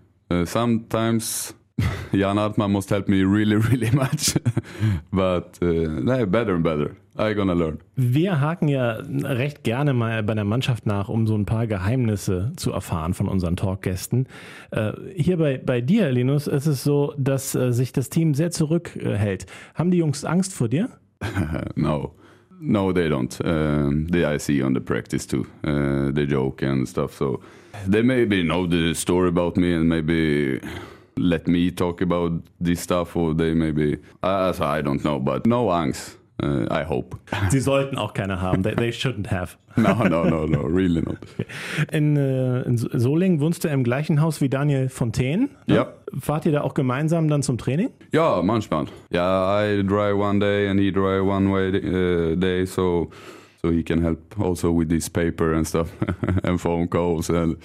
Sometimes 0.47 1.53
Jan 2.11 2.37
Hartman 2.37 2.71
must 2.71 2.89
help 2.89 3.07
me 3.07 3.23
really, 3.23 3.55
really 3.55 3.91
much. 3.91 4.35
But 5.11 5.59
uh, 5.61 6.25
better 6.25 6.55
and 6.55 6.63
better. 6.63 6.95
I'm 7.17 7.35
gonna 7.35 7.53
learn. 7.53 7.79
Wir 7.95 8.41
haken 8.41 8.67
ja 8.67 8.97
recht 9.23 9.63
gerne 9.63 9.93
mal 9.93 10.21
bei 10.23 10.33
der 10.33 10.43
Mannschaft 10.43 10.85
nach, 10.85 11.07
um 11.07 11.27
so 11.27 11.35
ein 11.35 11.45
paar 11.45 11.65
Geheimnisse 11.65 12.51
zu 12.57 12.71
erfahren 12.71 13.13
von 13.13 13.27
unseren 13.29 13.55
Talkgästen. 13.55 14.27
Äh, 14.71 14.91
hier 15.15 15.37
bei, 15.37 15.57
bei 15.57 15.79
dir, 15.79 16.11
Linus, 16.11 16.47
ist 16.47 16.65
es 16.65 16.83
so, 16.83 17.13
dass 17.17 17.55
äh, 17.55 17.71
sich 17.71 17.93
das 17.93 18.09
Team 18.09 18.33
sehr 18.33 18.51
zurückhält. 18.51 19.45
Haben 19.75 19.91
die 19.91 19.97
Jungs 19.97 20.25
Angst 20.25 20.53
vor 20.53 20.67
dir? 20.67 20.89
no. 21.75 22.15
No, 22.59 22.93
they 22.93 23.09
don't. 23.09 23.37
Uh, 23.41 24.09
they 24.09 24.25
I 24.25 24.39
see 24.39 24.63
on 24.63 24.73
the 24.73 24.79
practice 24.79 25.27
too. 25.27 25.45
Uh, 25.63 26.11
they 26.13 26.25
joke 26.25 26.65
and 26.65 26.87
stuff. 26.87 27.13
So 27.13 27.41
they 27.85 28.01
maybe 28.01 28.43
know 28.43 28.65
the 28.65 28.93
story 28.93 29.27
about 29.27 29.57
me 29.57 29.75
and 29.75 29.87
maybe 29.89 30.61
let 31.17 31.47
me 31.47 31.71
talk 31.71 32.01
about 32.01 32.43
this 32.59 32.81
stuff 32.81 33.15
or 33.15 33.33
they 33.33 33.53
maybe 33.53 33.97
uh, 34.23 34.53
I 34.59 34.81
don't 34.81 35.03
know, 35.03 35.19
but 35.19 35.45
no 35.45 35.67
angst. 35.67 36.17
Uh, 36.43 36.67
I 36.69 36.83
hope. 36.83 37.17
Sie 37.49 37.61
sollten 37.61 37.97
auch 37.97 38.13
keine 38.13 38.41
haben. 38.41 38.61
They, 38.61 38.75
they 38.75 38.91
shouldn't 38.91 39.31
have. 39.31 39.57
no, 39.77 40.03
no, 40.03 40.25
no, 40.25 40.45
no, 40.45 40.63
really 40.63 41.01
not. 41.01 41.17
In, 41.93 42.17
äh, 42.17 42.61
in 42.63 42.77
Solingen 42.77 43.39
wohnst 43.39 43.63
du 43.63 43.69
im 43.69 43.83
gleichen 43.83 44.19
Haus 44.21 44.41
wie 44.41 44.49
Daniel 44.49 44.89
Fontaine. 44.89 45.49
Ne? 45.65 45.75
Ja. 45.75 45.93
Fahrt 46.19 46.45
ihr 46.45 46.51
da 46.51 46.61
auch 46.61 46.73
gemeinsam 46.73 47.29
dann 47.29 47.41
zum 47.41 47.57
Training? 47.57 47.89
Ja, 48.11 48.41
manchmal. 48.41 48.85
Yeah, 49.13 49.63
I 49.63 49.81
drive 49.83 50.17
one 50.17 50.39
day 50.39 50.67
and 50.67 50.79
he 50.79 50.91
drive 50.91 51.23
one 51.23 51.51
way 51.51 51.69
uh, 51.69 52.35
day, 52.35 52.65
so 52.65 53.09
so 53.61 53.71
he 53.71 53.81
can 53.81 54.01
help 54.01 54.19
also 54.39 54.77
with 54.77 54.89
this 54.89 55.09
paper 55.09 55.53
and 55.53 55.65
stuff 55.65 55.89
and 56.43 56.59
phone 56.59 56.89
calls 56.89 57.29
and 57.29 57.57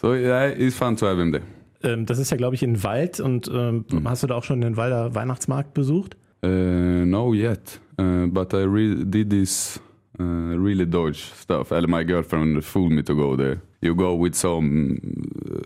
so 0.00 0.14
yeah, 0.14 0.46
it's 0.46 0.76
fun 0.76 0.96
to 0.96 1.06
have 1.06 1.18
him 1.18 1.32
there. 1.32 1.44
Ähm, 1.82 2.06
das 2.06 2.18
ist 2.18 2.30
ja, 2.30 2.36
glaube 2.36 2.54
ich, 2.54 2.62
in 2.62 2.82
Wald 2.82 3.20
und 3.20 3.48
ähm, 3.52 3.84
Mhm. 3.90 4.08
hast 4.08 4.22
du 4.22 4.26
da 4.26 4.34
auch 4.34 4.44
schon 4.44 4.60
den 4.60 4.76
Walder 4.76 5.14
Weihnachtsmarkt 5.14 5.74
besucht? 5.74 6.16
Uh, 6.44 6.48
no 7.04 7.32
yet, 7.34 7.80
uh, 8.00 8.26
but 8.28 8.52
I 8.52 8.58
re- 8.64 9.04
did 9.04 9.30
this 9.30 9.80
uh, 10.20 10.22
really 10.22 10.86
Deutsch 10.86 11.32
stuff. 11.34 11.72
And 11.72 11.88
my 11.88 12.04
girlfriend 12.04 12.62
fooled 12.64 12.92
me 12.92 13.02
to 13.04 13.14
go 13.14 13.36
there. 13.36 13.60
You 13.80 13.94
go 13.94 14.14
with 14.20 14.34
some 14.34 14.98
uh, 15.50 15.60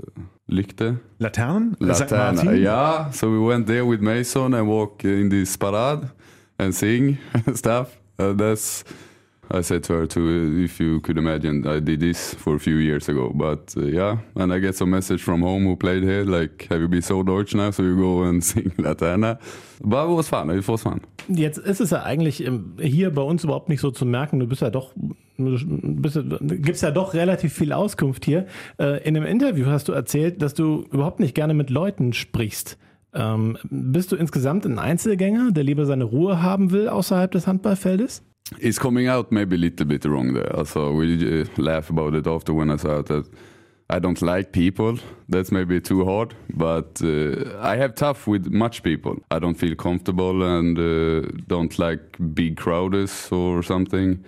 Lykte, 0.49 0.99
Laternen? 1.19 1.76
Martin? 1.81 2.57
Yeah, 2.62 3.11
so 3.12 3.31
we 3.31 3.38
went 3.38 3.67
there 3.67 3.85
with 3.85 4.00
Mason 4.00 4.55
and 4.55 4.67
walk 4.69 5.05
in 5.05 5.29
this 5.29 5.57
parade 5.57 6.09
and 6.59 6.73
sing 6.75 7.19
stuff. 7.55 7.99
Uh, 8.19 8.33
that's 8.33 8.85
I 9.52 9.62
said 9.62 9.83
to 9.85 9.95
her 9.95 10.07
too. 10.07 10.62
If 10.64 10.78
you 10.78 11.00
could 11.00 11.19
imagine, 11.19 11.66
I 11.66 11.80
did 11.80 12.00
this 12.00 12.35
for 12.35 12.54
a 12.54 12.59
few 12.59 12.76
years 12.76 13.09
ago. 13.09 13.33
But 13.35 13.75
uh, 13.76 13.87
yeah, 13.87 14.19
and 14.37 14.52
I 14.52 14.61
get 14.61 14.76
some 14.76 14.90
message 14.90 15.23
from 15.23 15.42
home 15.42 15.64
who 15.64 15.76
played 15.76 16.04
here, 16.04 16.25
like, 16.25 16.69
"Have 16.71 16.80
you 16.80 16.88
been 16.88 17.02
so 17.02 17.23
Deutsch 17.23 17.54
now?" 17.54 17.71
So 17.71 17.83
you 17.83 17.97
go 17.97 18.23
and 18.23 18.45
sing 18.50 18.73
Laterna. 18.78 19.38
But 19.83 20.09
it 20.09 20.14
was 20.14 20.28
fun. 20.28 20.50
It 20.50 20.69
was 20.69 20.83
fun. 20.83 21.00
Jetzt 21.28 21.59
ist 21.59 21.80
es 21.80 21.90
ja 21.90 22.02
eigentlich 22.02 22.45
hier 22.78 23.11
bei 23.11 23.23
uns 23.23 23.45
überhaupt 23.45 23.69
nicht 23.69 23.80
so 23.80 23.90
zu 23.90 24.04
merken. 24.07 24.38
Du 24.40 24.47
bist 24.47 24.62
ja 24.62 24.71
doch 24.71 24.95
gibt 25.38 26.76
es 26.76 26.80
ja 26.83 26.90
doch 26.90 27.14
relativ 27.14 27.52
viel 27.52 27.73
Auskunft 27.73 28.25
hier. 28.25 28.47
Äh, 28.78 29.02
in 29.09 29.16
einem 29.16 29.26
Interview 29.26 29.66
hast 29.66 29.88
du 29.88 29.92
erzählt, 29.92 30.42
dass 30.42 30.54
du 30.54 30.85
überhaupt 30.92 31.19
nicht 31.21 31.35
gerne 31.35 31.54
mit 31.54 31.71
Leuten 31.71 32.12
sprichst. 32.12 32.78
Ähm, 33.12 33.57
bist 33.64 34.12
du 34.12 34.16
insgesamt 34.16 34.66
ein 34.66 34.78
Einzelgänger, 34.78 35.50
der 35.50 35.64
lieber 35.64 35.87
seine 35.87 36.04
Ruhe 36.04 36.42
haben 36.42 36.71
will 36.71 36.88
außerhalb 36.88 37.30
des 37.30 37.47
Handballfeldes? 37.47 38.23
It's 38.59 38.78
coming 38.78 39.07
out 39.07 39.30
maybe 39.30 39.57
a 39.57 39.59
little 39.59 39.87
bit 39.87 40.04
wrong 40.04 40.35
there. 40.35 40.57
Also 40.57 40.92
we 40.92 41.42
uh, 41.42 41.45
laugh 41.57 41.90
about 41.90 42.14
it 42.14 42.26
after 42.26 42.52
when 42.52 42.71
I 42.71 42.76
said 42.76 43.07
that 43.07 43.28
I 43.88 43.99
don't 43.99 44.23
like 44.23 44.52
people. 44.52 44.99
That's 45.28 45.50
maybe 45.50 45.80
too 45.80 46.04
hard, 46.04 46.35
but 46.54 47.00
uh, 47.02 47.59
I 47.61 47.76
have 47.76 47.95
tough 47.95 48.26
with 48.26 48.47
much 48.52 48.83
people. 48.83 49.16
I 49.30 49.40
don't 49.40 49.54
feel 49.57 49.75
comfortable 49.75 50.42
and 50.42 50.78
uh, 50.78 51.28
don't 51.49 51.76
like 51.78 52.16
big 52.35 52.57
crowds 52.57 53.33
or 53.33 53.62
something. 53.62 54.25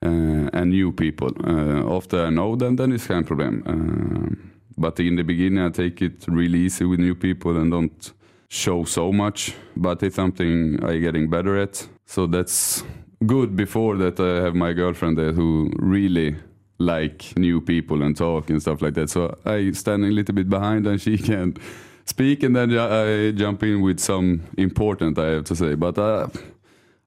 Uh, 0.00 0.48
and 0.52 0.70
new 0.70 0.92
people. 0.92 1.32
Uh, 1.42 1.96
after 1.96 2.26
I 2.26 2.30
know 2.30 2.54
them, 2.54 2.76
then 2.76 2.92
it's 2.92 3.08
kind 3.08 3.22
of 3.22 3.26
problem. 3.26 3.62
Uh, 3.66 4.48
but 4.76 5.00
in 5.00 5.16
the 5.16 5.24
beginning, 5.24 5.58
I 5.58 5.70
take 5.70 6.00
it 6.02 6.24
really 6.28 6.60
easy 6.60 6.84
with 6.84 7.00
new 7.00 7.16
people 7.16 7.56
and 7.56 7.72
don't 7.72 8.12
show 8.48 8.84
so 8.84 9.10
much. 9.10 9.54
But 9.74 10.02
it's 10.04 10.14
something 10.14 10.78
I'm 10.84 11.00
getting 11.00 11.28
better 11.28 11.58
at. 11.58 11.88
So 12.06 12.28
that's 12.28 12.84
good 13.26 13.56
before 13.56 13.96
that 13.96 14.20
I 14.20 14.42
have 14.44 14.54
my 14.54 14.72
girlfriend 14.72 15.18
there 15.18 15.32
who 15.32 15.70
really 15.78 16.36
like 16.78 17.36
new 17.36 17.60
people 17.60 18.02
and 18.02 18.16
talk 18.16 18.50
and 18.50 18.60
stuff 18.62 18.80
like 18.82 18.94
that. 18.94 19.10
So 19.10 19.36
I 19.44 19.72
stand 19.72 20.04
a 20.04 20.08
little 20.08 20.34
bit 20.34 20.48
behind 20.48 20.86
and 20.86 21.00
she 21.00 21.18
can 21.30 21.56
speak 22.04 22.42
and 22.42 22.54
then 22.54 22.76
I 22.78 23.32
jump 23.32 23.62
in 23.62 23.82
with 23.82 24.00
some 24.00 24.42
important 24.56 25.18
I 25.18 25.26
have 25.26 25.44
to 25.44 25.56
say. 25.56 25.74
But 25.74 25.98
uh, 25.98 26.28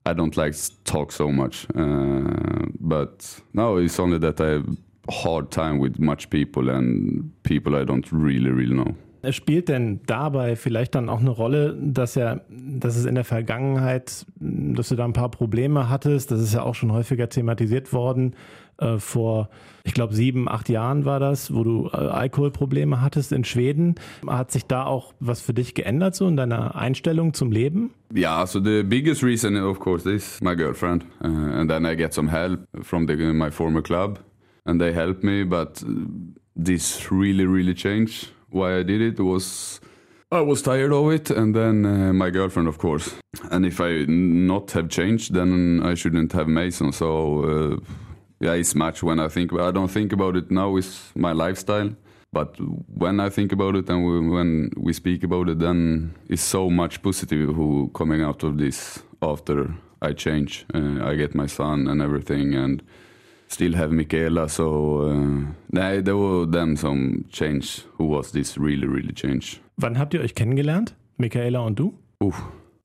I 0.04 0.12
don't 0.12 0.36
like 0.36 0.54
talk 0.84 1.12
so 1.12 1.30
much. 1.30 1.66
Uh, 1.74 2.66
but 2.80 3.40
now 3.54 3.76
it's 3.76 3.98
only 3.98 4.18
that 4.18 4.40
I 4.40 4.48
have 4.48 4.76
hard 5.10 5.50
time 5.50 5.78
with 5.78 5.98
much 5.98 6.30
people 6.30 6.68
and 6.68 7.30
people 7.42 7.74
I 7.76 7.84
don't 7.84 8.10
really, 8.12 8.50
really 8.50 8.74
know. 8.74 8.94
Spielt 9.30 9.68
denn 9.68 10.00
dabei 10.06 10.56
vielleicht 10.56 10.94
dann 10.94 11.08
auch 11.08 11.20
eine 11.20 11.30
Rolle, 11.30 11.76
dass 11.80 12.16
ja, 12.16 12.40
dass 12.48 12.96
es 12.96 13.04
in 13.04 13.14
der 13.14 13.24
Vergangenheit, 13.24 14.26
dass 14.40 14.88
du 14.88 14.96
da 14.96 15.04
ein 15.04 15.12
paar 15.12 15.30
Probleme 15.30 15.88
hattest? 15.88 16.30
Das 16.30 16.40
ist 16.40 16.54
ja 16.54 16.62
auch 16.62 16.74
schon 16.74 16.92
häufiger 16.92 17.28
thematisiert 17.28 17.92
worden. 17.92 18.34
Äh, 18.78 18.98
vor, 18.98 19.48
ich 19.84 19.94
glaube, 19.94 20.14
sieben, 20.14 20.48
acht 20.48 20.68
Jahren 20.68 21.04
war 21.04 21.20
das, 21.20 21.54
wo 21.54 21.62
du 21.62 21.88
äh, 21.92 21.96
Alkoholprobleme 21.96 23.00
hattest 23.00 23.32
in 23.32 23.44
Schweden. 23.44 23.94
Hat 24.26 24.50
sich 24.50 24.66
da 24.66 24.84
auch 24.84 25.14
was 25.20 25.40
für 25.40 25.54
dich 25.54 25.74
geändert, 25.74 26.14
so 26.14 26.26
in 26.26 26.36
deiner 26.36 26.74
Einstellung 26.74 27.34
zum 27.34 27.52
Leben? 27.52 27.90
Yeah, 28.14 28.44
so 28.46 28.60
the 28.60 28.82
biggest 28.82 29.22
reason, 29.22 29.56
of 29.56 29.78
course, 29.78 30.08
is 30.10 30.40
my 30.42 30.56
girlfriend. 30.56 31.04
Uh, 31.22 31.28
and 31.28 31.70
then 31.70 31.86
I 31.86 31.94
get 31.96 32.12
some 32.12 32.30
help 32.30 32.60
from 32.82 33.06
the, 33.06 33.14
my 33.14 33.50
former 33.50 33.82
club. 33.82 34.18
And 34.64 34.80
they 34.80 34.92
help 34.92 35.22
me, 35.22 35.44
but 35.44 35.84
this 36.54 37.10
really, 37.10 37.46
really 37.46 37.74
changed. 37.74 38.30
Why 38.52 38.78
I 38.78 38.82
did 38.82 39.00
it 39.00 39.20
was 39.20 39.80
I 40.30 40.40
was 40.40 40.62
tired 40.62 40.92
of 40.92 41.12
it, 41.12 41.30
and 41.30 41.54
then 41.54 41.84
uh, 41.84 42.12
my 42.12 42.30
girlfriend, 42.30 42.66
of 42.66 42.78
course. 42.78 43.14
And 43.50 43.66
if 43.66 43.80
I 43.80 44.06
not 44.08 44.70
have 44.72 44.88
changed, 44.88 45.34
then 45.34 45.82
I 45.84 45.94
shouldn't 45.94 46.32
have 46.32 46.48
Mason. 46.48 46.92
So 46.92 47.44
uh, 47.44 47.76
yeah, 48.40 48.54
it's 48.54 48.74
much 48.74 49.02
when 49.02 49.20
I 49.20 49.28
think. 49.28 49.52
I 49.52 49.70
don't 49.70 49.90
think 49.90 50.12
about 50.12 50.36
it 50.36 50.50
now. 50.50 50.76
It's 50.76 51.12
my 51.14 51.32
lifestyle. 51.32 51.90
But 52.32 52.56
when 52.58 53.20
I 53.20 53.28
think 53.28 53.52
about 53.52 53.76
it 53.76 53.90
and 53.90 54.06
we, 54.06 54.28
when 54.28 54.70
we 54.78 54.94
speak 54.94 55.22
about 55.22 55.50
it, 55.50 55.58
then 55.58 56.14
it's 56.30 56.42
so 56.42 56.70
much 56.70 57.02
positive 57.02 57.54
who 57.54 57.90
coming 57.94 58.22
out 58.22 58.42
of 58.42 58.56
this 58.56 59.02
after 59.20 59.74
I 60.00 60.14
change. 60.14 60.64
Uh, 60.74 61.04
I 61.04 61.14
get 61.14 61.34
my 61.34 61.46
son 61.46 61.86
and 61.88 62.00
everything, 62.00 62.54
and 62.54 62.82
still 63.52 63.74
have 63.74 63.92
Michaela. 63.92 64.48
So 64.48 65.02
uh, 65.02 65.44
nej, 65.66 66.02
det 66.02 66.12
var 66.12 66.46
dem 66.46 66.76
som 66.76 67.24
change. 67.30 67.66
Who 67.98 68.16
was 68.16 68.32
this 68.32 68.58
really, 68.58 68.86
really 68.86 69.14
change? 69.14 69.60
Wann 69.76 69.96
habt 69.96 70.14
ihr 70.14 70.20
euch 70.20 70.34
kennengelernt, 70.34 70.94
Michaela 71.16 71.60
und 71.60 71.78
du? 71.78 71.94
Uh, 72.20 72.34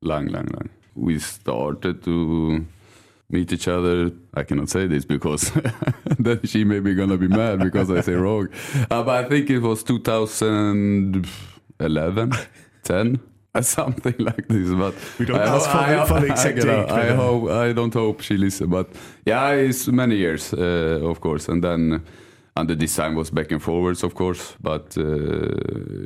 lang, 0.02 0.28
lang, 0.28 0.48
lang. 0.48 0.70
We 0.96 1.20
started 1.20 2.04
to 2.04 2.60
meet 3.30 3.52
each 3.52 3.68
other. 3.68 4.12
I 4.34 4.44
cannot 4.44 4.70
say 4.70 4.88
this 4.88 5.06
because 5.06 5.52
then 6.20 6.40
she 6.44 6.66
may 6.66 6.80
be 6.80 6.96
gonna 6.96 7.18
be 7.18 7.28
mad 7.28 7.60
because 7.60 7.92
I 7.92 8.02
say 8.02 8.14
wrong. 8.14 8.48
Uh, 8.90 9.04
but 9.04 9.26
I 9.26 9.30
think 9.30 9.50
it 9.50 9.60
was 9.60 9.84
2011, 9.84 12.32
10. 12.84 13.20
something 13.76 14.16
like 14.18 14.48
this. 14.48 14.70
But 14.72 14.94
we 15.20 15.26
don't 15.26 15.40
I 15.40 15.56
ask 15.56 15.70
for, 15.70 15.78
I, 15.78 16.06
for 16.06 16.20
the 16.20 16.28
exact 16.28 16.62
date. 16.62 16.92
I, 16.92 17.14
hope 17.16 17.50
I 17.50 17.74
don't 17.74 17.94
hope 17.94 18.22
she 18.22 18.38
listens, 18.38 18.70
but 18.70 18.88
yeah, 19.26 19.52
it's 19.52 19.88
many 19.88 20.16
years, 20.16 20.54
uh, 20.54 21.00
of 21.04 21.20
course, 21.22 21.50
and 21.50 21.64
then 21.64 22.04
and 22.56 22.70
the 22.70 22.76
design 22.76 23.16
was 23.16 23.32
back 23.32 23.52
and 23.52 23.62
forwards, 23.62 24.04
of 24.04 24.16
course, 24.16 24.56
but 24.62 24.98
uh, 24.98 25.04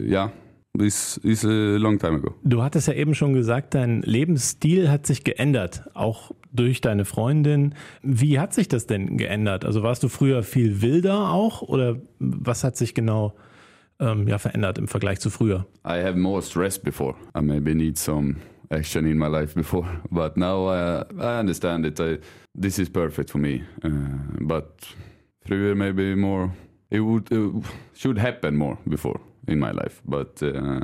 yeah. 0.06 0.30
This 0.74 1.18
is 1.18 1.44
a 1.44 1.78
long 1.78 2.00
time 2.00 2.16
ago. 2.16 2.34
Du 2.46 2.64
hattest 2.64 2.88
ja 2.88 2.94
eben 2.94 3.14
schon 3.14 3.34
gesagt, 3.34 3.74
dein 3.74 4.04
Lebensstil 4.04 4.90
hat 4.90 5.06
sich 5.06 5.26
geändert, 5.26 5.84
auch 5.94 6.32
durch 6.54 6.80
deine 6.80 7.04
Freundin. 7.04 7.76
Wie 8.04 8.40
hat 8.40 8.54
sich 8.54 8.70
das 8.70 8.88
denn 8.88 9.18
geändert? 9.18 9.66
Also 9.66 9.84
warst 9.84 10.02
du 10.02 10.08
früher 10.08 10.44
viel 10.44 10.82
wilder 10.82 11.30
auch 11.32 11.62
oder 11.62 11.98
was 12.20 12.64
hat 12.64 12.78
sich 12.78 12.94
genau 12.94 13.32
geändert? 13.32 13.51
Ähm, 14.02 14.28
ja, 14.28 14.38
verändert 14.38 14.78
im 14.78 14.88
Vergleich 14.88 15.20
zu 15.20 15.30
früher? 15.30 15.66
I 15.86 16.02
have 16.04 16.16
more 16.16 16.42
stress 16.42 16.78
before. 16.78 17.16
I 17.38 17.42
maybe 17.42 17.74
need 17.74 17.98
some 17.98 18.36
action 18.70 19.06
in 19.06 19.18
my 19.18 19.28
life 19.28 19.54
before, 19.56 19.88
but 20.12 20.36
now 20.36 20.70
I, 20.70 21.06
I 21.18 21.40
understand 21.40 21.86
it. 21.86 22.00
I, 22.00 22.18
this 22.54 22.80
is 22.80 22.90
perfect 22.90 23.30
for 23.30 23.40
me. 23.40 23.64
Uh, 23.84 23.90
but 24.42 24.96
früher 25.48 25.76
maybe 25.76 26.16
more. 26.16 26.52
It 26.90 27.00
would 27.00 27.32
it 27.32 27.66
should 27.94 28.18
happen 28.18 28.58
more 28.58 28.78
before 28.90 29.22
in 29.48 29.60
my 29.60 29.72
life, 29.72 30.02
but 30.06 30.44
uh, 30.44 30.82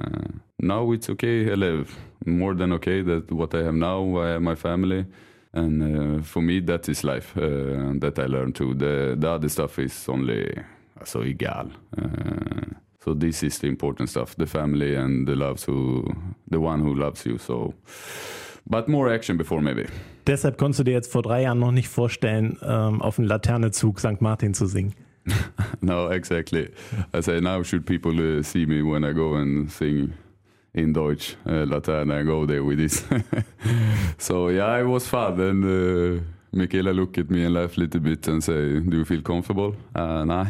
now 0.60 0.94
it's 0.94 1.10
okay. 1.10 1.52
I 1.52 1.56
live 1.56 1.98
more 2.26 2.56
than 2.56 2.72
okay 2.74 3.02
that 3.02 3.30
what 3.32 3.54
I 3.54 3.64
have 3.64 3.76
now. 3.76 4.18
I 4.18 4.30
have 4.30 4.42
my 4.42 4.56
family. 4.56 5.06
And 5.54 6.20
uh, 6.20 6.24
for 6.24 6.42
me, 6.42 6.60
that 6.62 6.88
is 6.88 7.04
life 7.04 7.36
uh, 7.36 7.94
that 8.00 8.20
I 8.20 8.26
learned 8.26 8.56
too. 8.56 8.74
The, 8.74 9.16
the 9.18 9.30
other 9.30 9.50
stuff 9.50 9.80
is 9.80 10.08
only 10.08 10.54
so 11.04 11.24
egal. 11.24 11.72
Uh, 11.98 12.78
So 13.08 13.14
this 13.14 13.42
is 13.42 13.60
the 13.60 13.68
important 13.68 14.10
stuff: 14.10 14.36
the 14.36 14.46
family 14.46 14.94
and 14.96 15.26
the 15.26 15.36
loves 15.36 15.64
who, 15.64 16.04
the 16.52 16.60
one 16.60 16.82
who 16.82 16.94
loves 16.94 17.26
you. 17.26 17.38
So, 17.38 17.74
but 18.70 18.90
more 18.90 19.10
action 19.10 19.38
before 19.38 19.62
maybe. 19.62 19.86
Deshalb 20.26 20.58
konntest 20.58 20.80
du 20.80 20.84
dir 20.84 20.92
jetzt 20.92 21.10
vor 21.10 21.22
drei 21.22 21.44
Jahren 21.44 21.60
noch 21.60 21.72
nicht 21.72 21.88
vorstellen, 21.88 22.58
ähm, 22.62 23.02
auf 23.02 23.18
einen 23.18 23.30
Laternezug 23.30 24.02
St. 24.02 24.20
Martin 24.20 24.54
zu 24.54 24.66
singen. 24.66 24.94
no, 25.82 26.10
exactly. 26.10 26.70
I 27.14 27.22
say 27.22 27.40
now 27.40 27.64
should 27.64 27.86
people 27.86 28.12
uh, 28.20 28.44
see 28.44 28.66
me 28.66 28.84
when 28.84 29.06
I 29.06 29.14
go 29.14 29.36
and 29.36 29.72
sing 29.72 30.12
in 30.74 30.92
Deutsch 30.92 31.38
uh, 31.46 31.66
Laterne 31.66 32.12
and 32.12 32.28
go 32.28 32.46
there 32.46 32.66
with 32.66 32.78
this. 32.78 33.06
so 34.18 34.50
yeah, 34.50 34.82
it 34.82 34.86
was 34.86 35.08
fun 35.08 35.40
and. 35.40 35.64
Uh, 35.64 36.24
Michaela 36.51 36.92
look 36.92 37.18
at 37.18 37.30
me 37.30 37.44
and 37.44 37.54
laugh 37.54 37.77
a 37.77 37.82
little 37.82 38.00
bit 38.00 38.27
and 38.27 38.44
say, 38.44 38.80
"Do 38.80 38.98
you 38.98 39.06
feel 39.06 39.22
comfortable?" 39.22 39.75
Uh, 39.96 40.24
nah, 40.25 40.48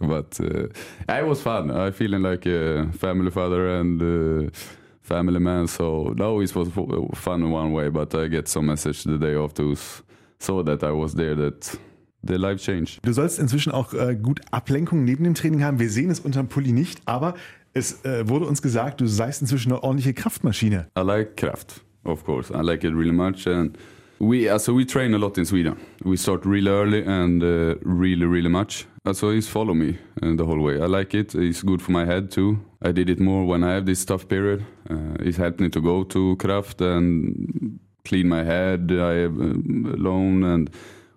but 0.00 0.38
uh, 0.40 0.68
it 1.08 1.26
was 1.26 1.40
fun. 1.40 1.70
I 1.70 1.90
feeling 1.90 2.22
like 2.22 2.46
a 2.46 2.88
family 2.92 3.30
father 3.30 3.68
and 3.80 4.02
uh, 4.02 4.50
family 5.00 5.40
man. 5.40 5.66
So 5.66 6.14
no, 6.16 6.40
it 6.40 6.54
was 6.54 6.68
fun 7.14 7.50
one 7.50 7.72
way. 7.72 7.90
But 7.90 8.14
I 8.14 8.28
get 8.28 8.48
some 8.48 8.66
message 8.66 9.04
the 9.04 9.18
day 9.18 9.34
after 9.34 9.74
so 10.38 10.62
that 10.62 10.82
I 10.82 10.92
was 10.92 11.14
there 11.14 11.34
that 11.36 11.78
the 12.22 12.36
life 12.36 12.62
changed. 12.62 13.00
Du 13.04 13.12
sollst 13.12 13.38
inzwischen 13.38 13.72
auch 13.72 13.94
äh, 13.94 14.16
gut 14.16 14.40
Ablenkung 14.50 15.04
neben 15.04 15.24
dem 15.24 15.34
Training 15.34 15.62
haben. 15.62 15.78
Wir 15.78 15.90
sehen 15.90 16.10
es 16.10 16.20
unterm 16.20 16.48
Pulli 16.48 16.72
nicht, 16.72 17.02
aber 17.04 17.34
es 17.74 18.04
äh, 18.04 18.28
wurde 18.28 18.46
uns 18.46 18.62
gesagt, 18.62 19.00
du 19.00 19.06
seist 19.06 19.40
inzwischen 19.40 19.72
eine 19.72 19.82
ordentliche 19.82 20.14
Kraftmaschine. 20.14 20.88
I 20.96 21.02
like 21.02 21.36
Kraft, 21.36 21.82
of 22.04 22.24
course. 22.24 22.52
I 22.52 22.62
like 22.62 22.84
it 22.84 22.92
really 22.92 23.12
much 23.12 23.46
and 23.46 23.76
We 24.22 24.48
uh, 24.48 24.58
so 24.58 24.72
we 24.72 24.84
train 24.84 25.14
a 25.14 25.18
lot 25.18 25.36
in 25.36 25.44
Sweden. 25.44 25.76
We 26.04 26.16
start 26.16 26.46
really 26.46 26.70
early 26.70 27.02
and 27.04 27.42
uh, 27.42 27.74
really 27.82 28.24
really 28.24 28.48
much. 28.48 28.86
Uh, 29.04 29.12
so 29.12 29.32
he's 29.32 29.48
follow 29.48 29.74
me 29.74 29.98
uh, 30.22 30.36
the 30.36 30.44
whole 30.44 30.60
way. 30.60 30.80
I 30.80 30.86
like 30.86 31.12
it. 31.12 31.34
It's 31.34 31.60
good 31.64 31.82
for 31.82 31.90
my 31.90 32.04
head 32.04 32.30
too. 32.30 32.60
I 32.82 32.92
did 32.92 33.10
it 33.10 33.18
more 33.18 33.44
when 33.44 33.64
I 33.64 33.72
have 33.72 33.84
this 33.84 34.04
tough 34.04 34.28
period. 34.28 34.64
Uh, 34.88 35.16
it 35.18 35.34
helped 35.34 35.58
me 35.58 35.70
to 35.70 35.80
go 35.80 36.04
to 36.04 36.36
Kraft 36.36 36.80
and 36.80 37.80
clean 38.04 38.28
my 38.28 38.44
head. 38.44 38.92
I 38.92 39.24
uh, 39.24 39.28
alone 39.96 40.44
and 40.44 40.70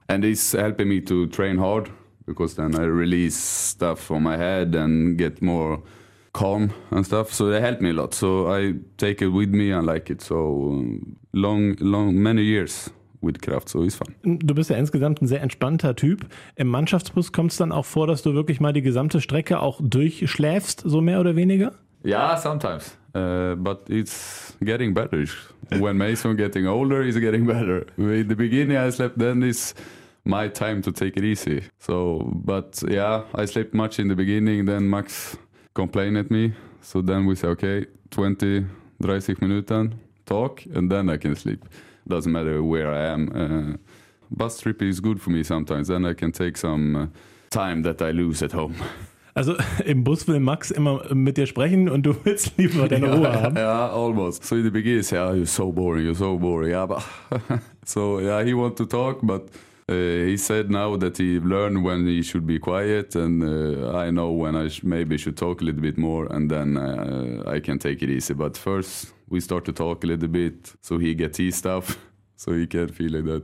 and 0.10 0.26
it's 0.26 0.54
helping 0.54 0.90
me 0.90 1.00
to 1.02 1.28
train 1.28 1.60
hard 1.60 1.92
because 2.26 2.56
then 2.56 2.74
I 2.74 2.86
release 2.86 3.38
stuff 3.38 4.00
from 4.00 4.24
my 4.24 4.36
head 4.36 4.74
and 4.74 5.16
get 5.16 5.44
more 5.44 5.84
calm 6.34 6.74
and 6.90 7.06
stuff. 7.06 7.32
So 7.32 7.50
they 7.52 7.62
helped 7.62 7.82
me 7.82 7.92
a 7.92 7.94
lot. 7.94 8.16
So 8.16 8.52
I 8.52 8.74
take 8.98 9.22
it 9.22 9.28
with 9.28 9.50
me 9.50 9.70
and 9.70 9.86
like 9.86 10.10
it. 10.10 10.22
So 10.22 10.36
um, 10.72 11.18
long, 11.34 11.76
long, 11.80 12.22
many 12.22 12.42
years 12.42 12.90
with 13.25 13.41
Kraft, 13.41 13.70
so 13.70 13.84
ist 13.84 13.96
fun. 13.96 14.15
Du 14.24 14.53
bist 14.55 14.70
ja 14.70 14.77
insgesamt 14.77 15.22
ein 15.22 15.27
sehr 15.27 15.41
entspannter 15.41 15.96
Typ. 15.96 16.25
Im 16.55 16.67
Mannschaftsbus 16.67 17.32
kommt 17.32 17.51
es 17.51 17.58
dann 17.58 17.72
auch 17.72 17.86
vor, 17.86 18.08
dass 18.08 18.22
du 18.22 18.34
wirklich 18.34 18.60
mal 18.60 18.74
die 18.74 18.82
gesamte 18.82 19.22
Strecke 19.22 19.60
auch 19.60 19.79
durchschläfst, 19.84 20.84
so 20.86 21.01
mehr 21.01 21.20
oder 21.20 21.36
weniger? 21.36 21.74
Ja, 22.03 22.29
yeah, 22.29 22.38
sometimes. 22.38 22.98
Uh, 23.15 23.55
but 23.55 23.89
it's 23.89 24.55
getting 24.62 24.94
better. 24.94 25.25
When 25.70 25.98
Mason 25.98 26.36
getting 26.36 26.67
older, 26.67 27.03
he's 27.03 27.20
getting 27.20 27.48
better. 27.48 27.86
In 27.98 28.27
the 28.27 28.36
beginning, 28.36 28.77
I 28.77 28.91
slept 28.91 29.17
then. 29.17 29.41
It's 29.41 29.74
my 30.25 30.50
time 30.50 30.82
to 30.82 30.91
take 30.91 31.17
it 31.17 31.24
easy. 31.24 31.63
So, 31.79 32.29
but 32.46 32.84
yeah, 32.88 33.24
I 33.34 33.46
slept 33.46 33.74
much 33.74 34.00
in 34.00 34.10
the 34.10 34.15
beginning. 34.15 34.65
Then 34.65 34.89
Max 34.89 35.38
complained 35.74 36.17
at 36.17 36.29
me. 36.29 36.53
So 36.82 37.01
then 37.01 37.25
we 37.25 37.36
say, 37.36 37.48
okay, 37.48 37.86
20, 38.12 38.65
30 39.01 39.36
Minuten 39.41 40.00
talk, 40.25 40.63
and 40.74 40.91
then 40.91 41.10
I 41.10 41.17
can 41.17 41.36
sleep. 41.36 41.63
Doesn't 42.08 42.32
matter 42.32 42.62
where 42.64 42.92
I 42.92 43.06
am. 43.14 43.32
Uh, 43.34 43.78
bus 44.32 44.60
trip 44.60 44.82
is 44.82 45.00
good 45.00 45.20
for 45.22 45.32
me 45.32 45.44
sometimes. 45.44 45.88
Then 45.88 46.06
I 46.06 46.14
can 46.14 46.32
take 46.32 46.58
some 46.58 46.96
uh, 46.96 47.08
time 47.50 47.84
that 47.84 48.02
I 48.02 48.12
lose 48.12 48.44
at 48.44 48.52
home. 48.52 48.76
Also 49.38 49.58
im 49.84 50.06
Bus 50.06 50.26
will 50.30 50.40
Max 50.40 50.72
immer 50.72 51.14
mit 51.14 51.36
dir 51.36 51.46
sprechen 51.46 51.90
und 51.90 52.06
du 52.06 52.16
willst 52.24 52.58
lieber 52.58 52.88
deine 52.88 53.12
Ruhe 53.14 53.34
haben. 53.34 53.58
Yeah, 53.58 53.90
almost. 53.92 54.46
So 54.46 54.56
in 54.56 54.64
the 54.64 54.70
beginning, 54.72 55.00
he 55.00 55.04
said, 55.04 55.20
"Oh, 55.20 55.34
you're 55.34 55.46
so 55.46 55.74
boring. 55.74 56.06
You're 56.06 56.16
so 56.16 56.38
boring." 56.38 56.72
Yeah, 56.72 56.86
but 56.88 57.04
so 57.84 58.22
yeah, 58.22 58.42
he 58.46 58.54
want 58.54 58.78
to 58.78 58.86
talk, 58.86 59.20
but 59.24 59.50
uh, 59.90 59.94
he 59.94 60.38
said 60.38 60.72
now 60.72 60.96
that 60.96 61.18
he 61.18 61.42
learned 61.42 61.84
when 61.84 62.08
he 62.08 62.22
should 62.24 62.48
be 62.48 62.60
quiet, 62.60 63.14
and 63.16 63.44
uh, 63.44 63.98
I 63.98 64.10
know 64.10 64.32
when 64.32 64.56
I 64.56 64.70
sh- 64.70 64.84
maybe 64.84 65.18
should 65.18 65.36
talk 65.36 65.60
a 65.60 65.66
little 65.66 65.82
bit 65.82 65.98
more, 65.98 66.28
and 66.34 66.50
then 66.50 66.78
uh, 66.78 67.44
I 67.46 67.60
can 67.60 67.78
take 67.78 68.02
it 68.02 68.10
easy. 68.10 68.34
But 68.34 68.56
first, 68.56 69.14
we 69.29 69.39
start 69.39 69.65
to 69.65 69.72
talk 69.72 70.03
a 70.03 70.08
little 70.08 70.27
bit, 70.27 70.75
so 70.82 70.98
he 70.98 71.15
gets 71.15 71.38
his 71.38 71.55
stuff, 71.55 71.98
so 72.36 72.53
he 72.53 72.67
can 72.67 72.89
feel 72.89 73.12
like 73.12 73.25
that 73.25 73.44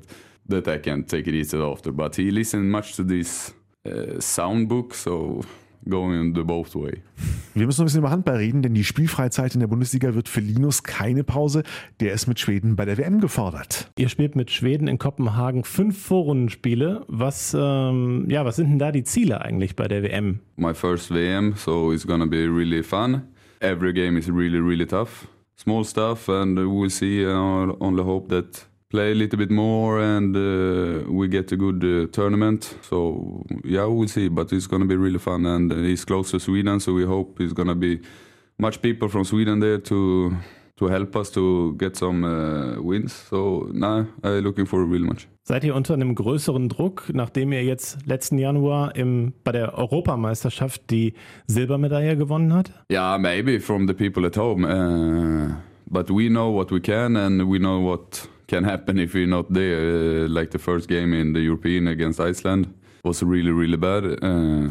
that 0.50 0.68
I 0.68 0.80
can 0.80 1.06
take 1.06 1.28
it 1.28 1.36
easy 1.36 1.58
after. 1.58 1.92
But 1.92 2.16
he 2.16 2.32
listened 2.32 2.72
much 2.72 2.96
to 2.96 3.04
this 3.04 3.54
uh, 3.86 4.20
sound 4.20 4.68
book, 4.68 4.94
so 4.94 5.42
going 5.88 6.34
the 6.34 6.44
both 6.44 6.76
way. 6.76 7.02
Wir 7.54 7.66
müssen 7.66 7.82
noch 7.82 7.84
ein 7.84 7.88
bisschen 7.88 8.00
über 8.00 8.12
Handball 8.12 8.38
reden, 8.38 8.62
denn 8.62 8.74
die 8.74 8.84
Spielfreizeit 8.84 9.56
in 9.56 9.60
der 9.60 9.68
Bundesliga 9.68 10.14
wird 10.16 10.30
für 10.30 10.40
Linus 10.40 10.84
keine 10.84 11.24
Pause. 11.24 11.64
Der 12.00 12.14
ist 12.14 12.28
mit 12.28 12.40
Schweden 12.40 12.76
bei 12.76 12.86
der 12.86 12.98
WM 12.98 13.20
gefordert. 13.20 13.92
Ihr 13.98 14.08
spielt 14.08 14.36
mit 14.36 14.52
Schweden 14.52 14.88
in 14.88 14.98
Kopenhagen 14.98 15.64
fünf 15.64 16.02
Vorrundenspiele. 16.02 17.04
Was, 17.08 17.56
ähm, 17.60 18.26
ja, 18.30 18.46
was 18.46 18.56
sind 18.56 18.70
denn 18.70 18.80
da 18.80 18.92
die 18.92 19.04
Ziele 19.04 19.42
eigentlich 19.42 19.76
bei 19.76 19.88
der 19.88 20.04
WM? 20.04 20.40
my 20.56 20.74
first 20.74 21.08
VM, 21.08 21.56
so 21.56 21.92
it's 21.92 22.06
gonna 22.06 22.26
be 22.26 22.48
really 22.48 22.84
fun. 22.84 23.24
Every 23.60 23.94
game 23.94 24.18
is 24.18 24.30
really, 24.30 24.60
really 24.60 24.86
tough. 24.86 25.28
Small 25.64 25.84
stuff, 25.84 26.28
and 26.28 26.58
we'll 26.58 26.90
see. 26.90 27.24
I 27.24 27.30
only 27.30 28.04
hope 28.04 28.30
that 28.30 28.66
play 28.90 29.12
a 29.12 29.16
little 29.16 29.38
bit 29.38 29.52
more 29.52 30.00
and 30.00 30.36
uh, 30.36 31.08
we 31.08 31.28
get 31.28 31.52
a 31.52 31.56
good 31.56 31.84
uh, 31.84 32.12
tournament. 32.12 32.76
So 32.82 33.46
yeah, 33.64 33.86
we'll 33.86 34.08
see. 34.08 34.28
But 34.30 34.52
it's 34.52 34.66
gonna 34.66 34.86
be 34.86 34.96
really 34.96 35.20
fun, 35.20 35.46
and 35.46 35.72
uh, 35.72 35.76
it's 35.76 36.04
close 36.04 36.32
to 36.32 36.40
Sweden, 36.40 36.80
so 36.80 36.94
we 36.94 37.06
hope 37.06 37.40
it's 37.40 37.54
gonna 37.54 37.76
be 37.76 38.00
much 38.58 38.82
people 38.82 39.08
from 39.08 39.24
Sweden 39.24 39.60
there 39.60 39.78
to 39.78 40.36
to 40.82 40.90
help 40.90 41.16
us 41.16 41.32
to 41.32 41.76
get 41.78 41.96
some 41.96 42.24
uh, 42.24 42.82
wins. 42.82 43.14
So 43.30 43.70
nah, 43.72 44.06
I'm 44.24 44.42
looking 44.42 44.66
for 44.66 44.84
really 44.84 45.06
much. 45.06 45.28
Seid 45.44 45.64
ihr 45.64 45.76
unter 45.76 45.94
einem 45.94 46.16
größeren 46.16 46.70
Druck, 46.70 47.12
nachdem 47.14 47.52
ihr 47.52 47.64
jetzt 47.64 48.06
letzten 48.08 48.40
Januar 48.40 48.96
im, 48.96 49.34
bei 49.44 49.52
der 49.52 49.78
Europameisterschaft 49.78 50.90
die 50.90 51.14
Silbermedaille 51.46 52.18
gewonnen 52.18 52.54
habt? 52.54 52.72
Yeah, 52.92 53.18
maybe 53.18 53.60
from 53.60 53.88
the 53.88 53.94
people 53.94 54.26
at 54.26 54.36
home. 54.36 54.66
Uh, 54.66 55.54
but 55.88 56.10
we 56.10 56.30
know 56.30 56.52
what 56.52 56.72
we 56.72 56.80
can, 56.80 57.16
and 57.16 57.48
we 57.48 57.60
know 57.60 57.80
what 57.80 58.28
can 58.48 58.66
happen 58.66 58.98
if 58.98 59.14
we're 59.14 59.28
not 59.28 59.54
there. 59.54 60.26
Uh, 60.26 60.28
like 60.28 60.52
the 60.52 60.60
first 60.60 60.88
game 60.88 61.14
in 61.14 61.34
the 61.34 61.42
European 61.42 61.88
against 61.88 62.20
Iceland 62.20 62.68
was 63.04 63.22
really, 63.22 63.52
really 63.52 63.78
bad. 63.78 64.04
Uh, 64.24 64.70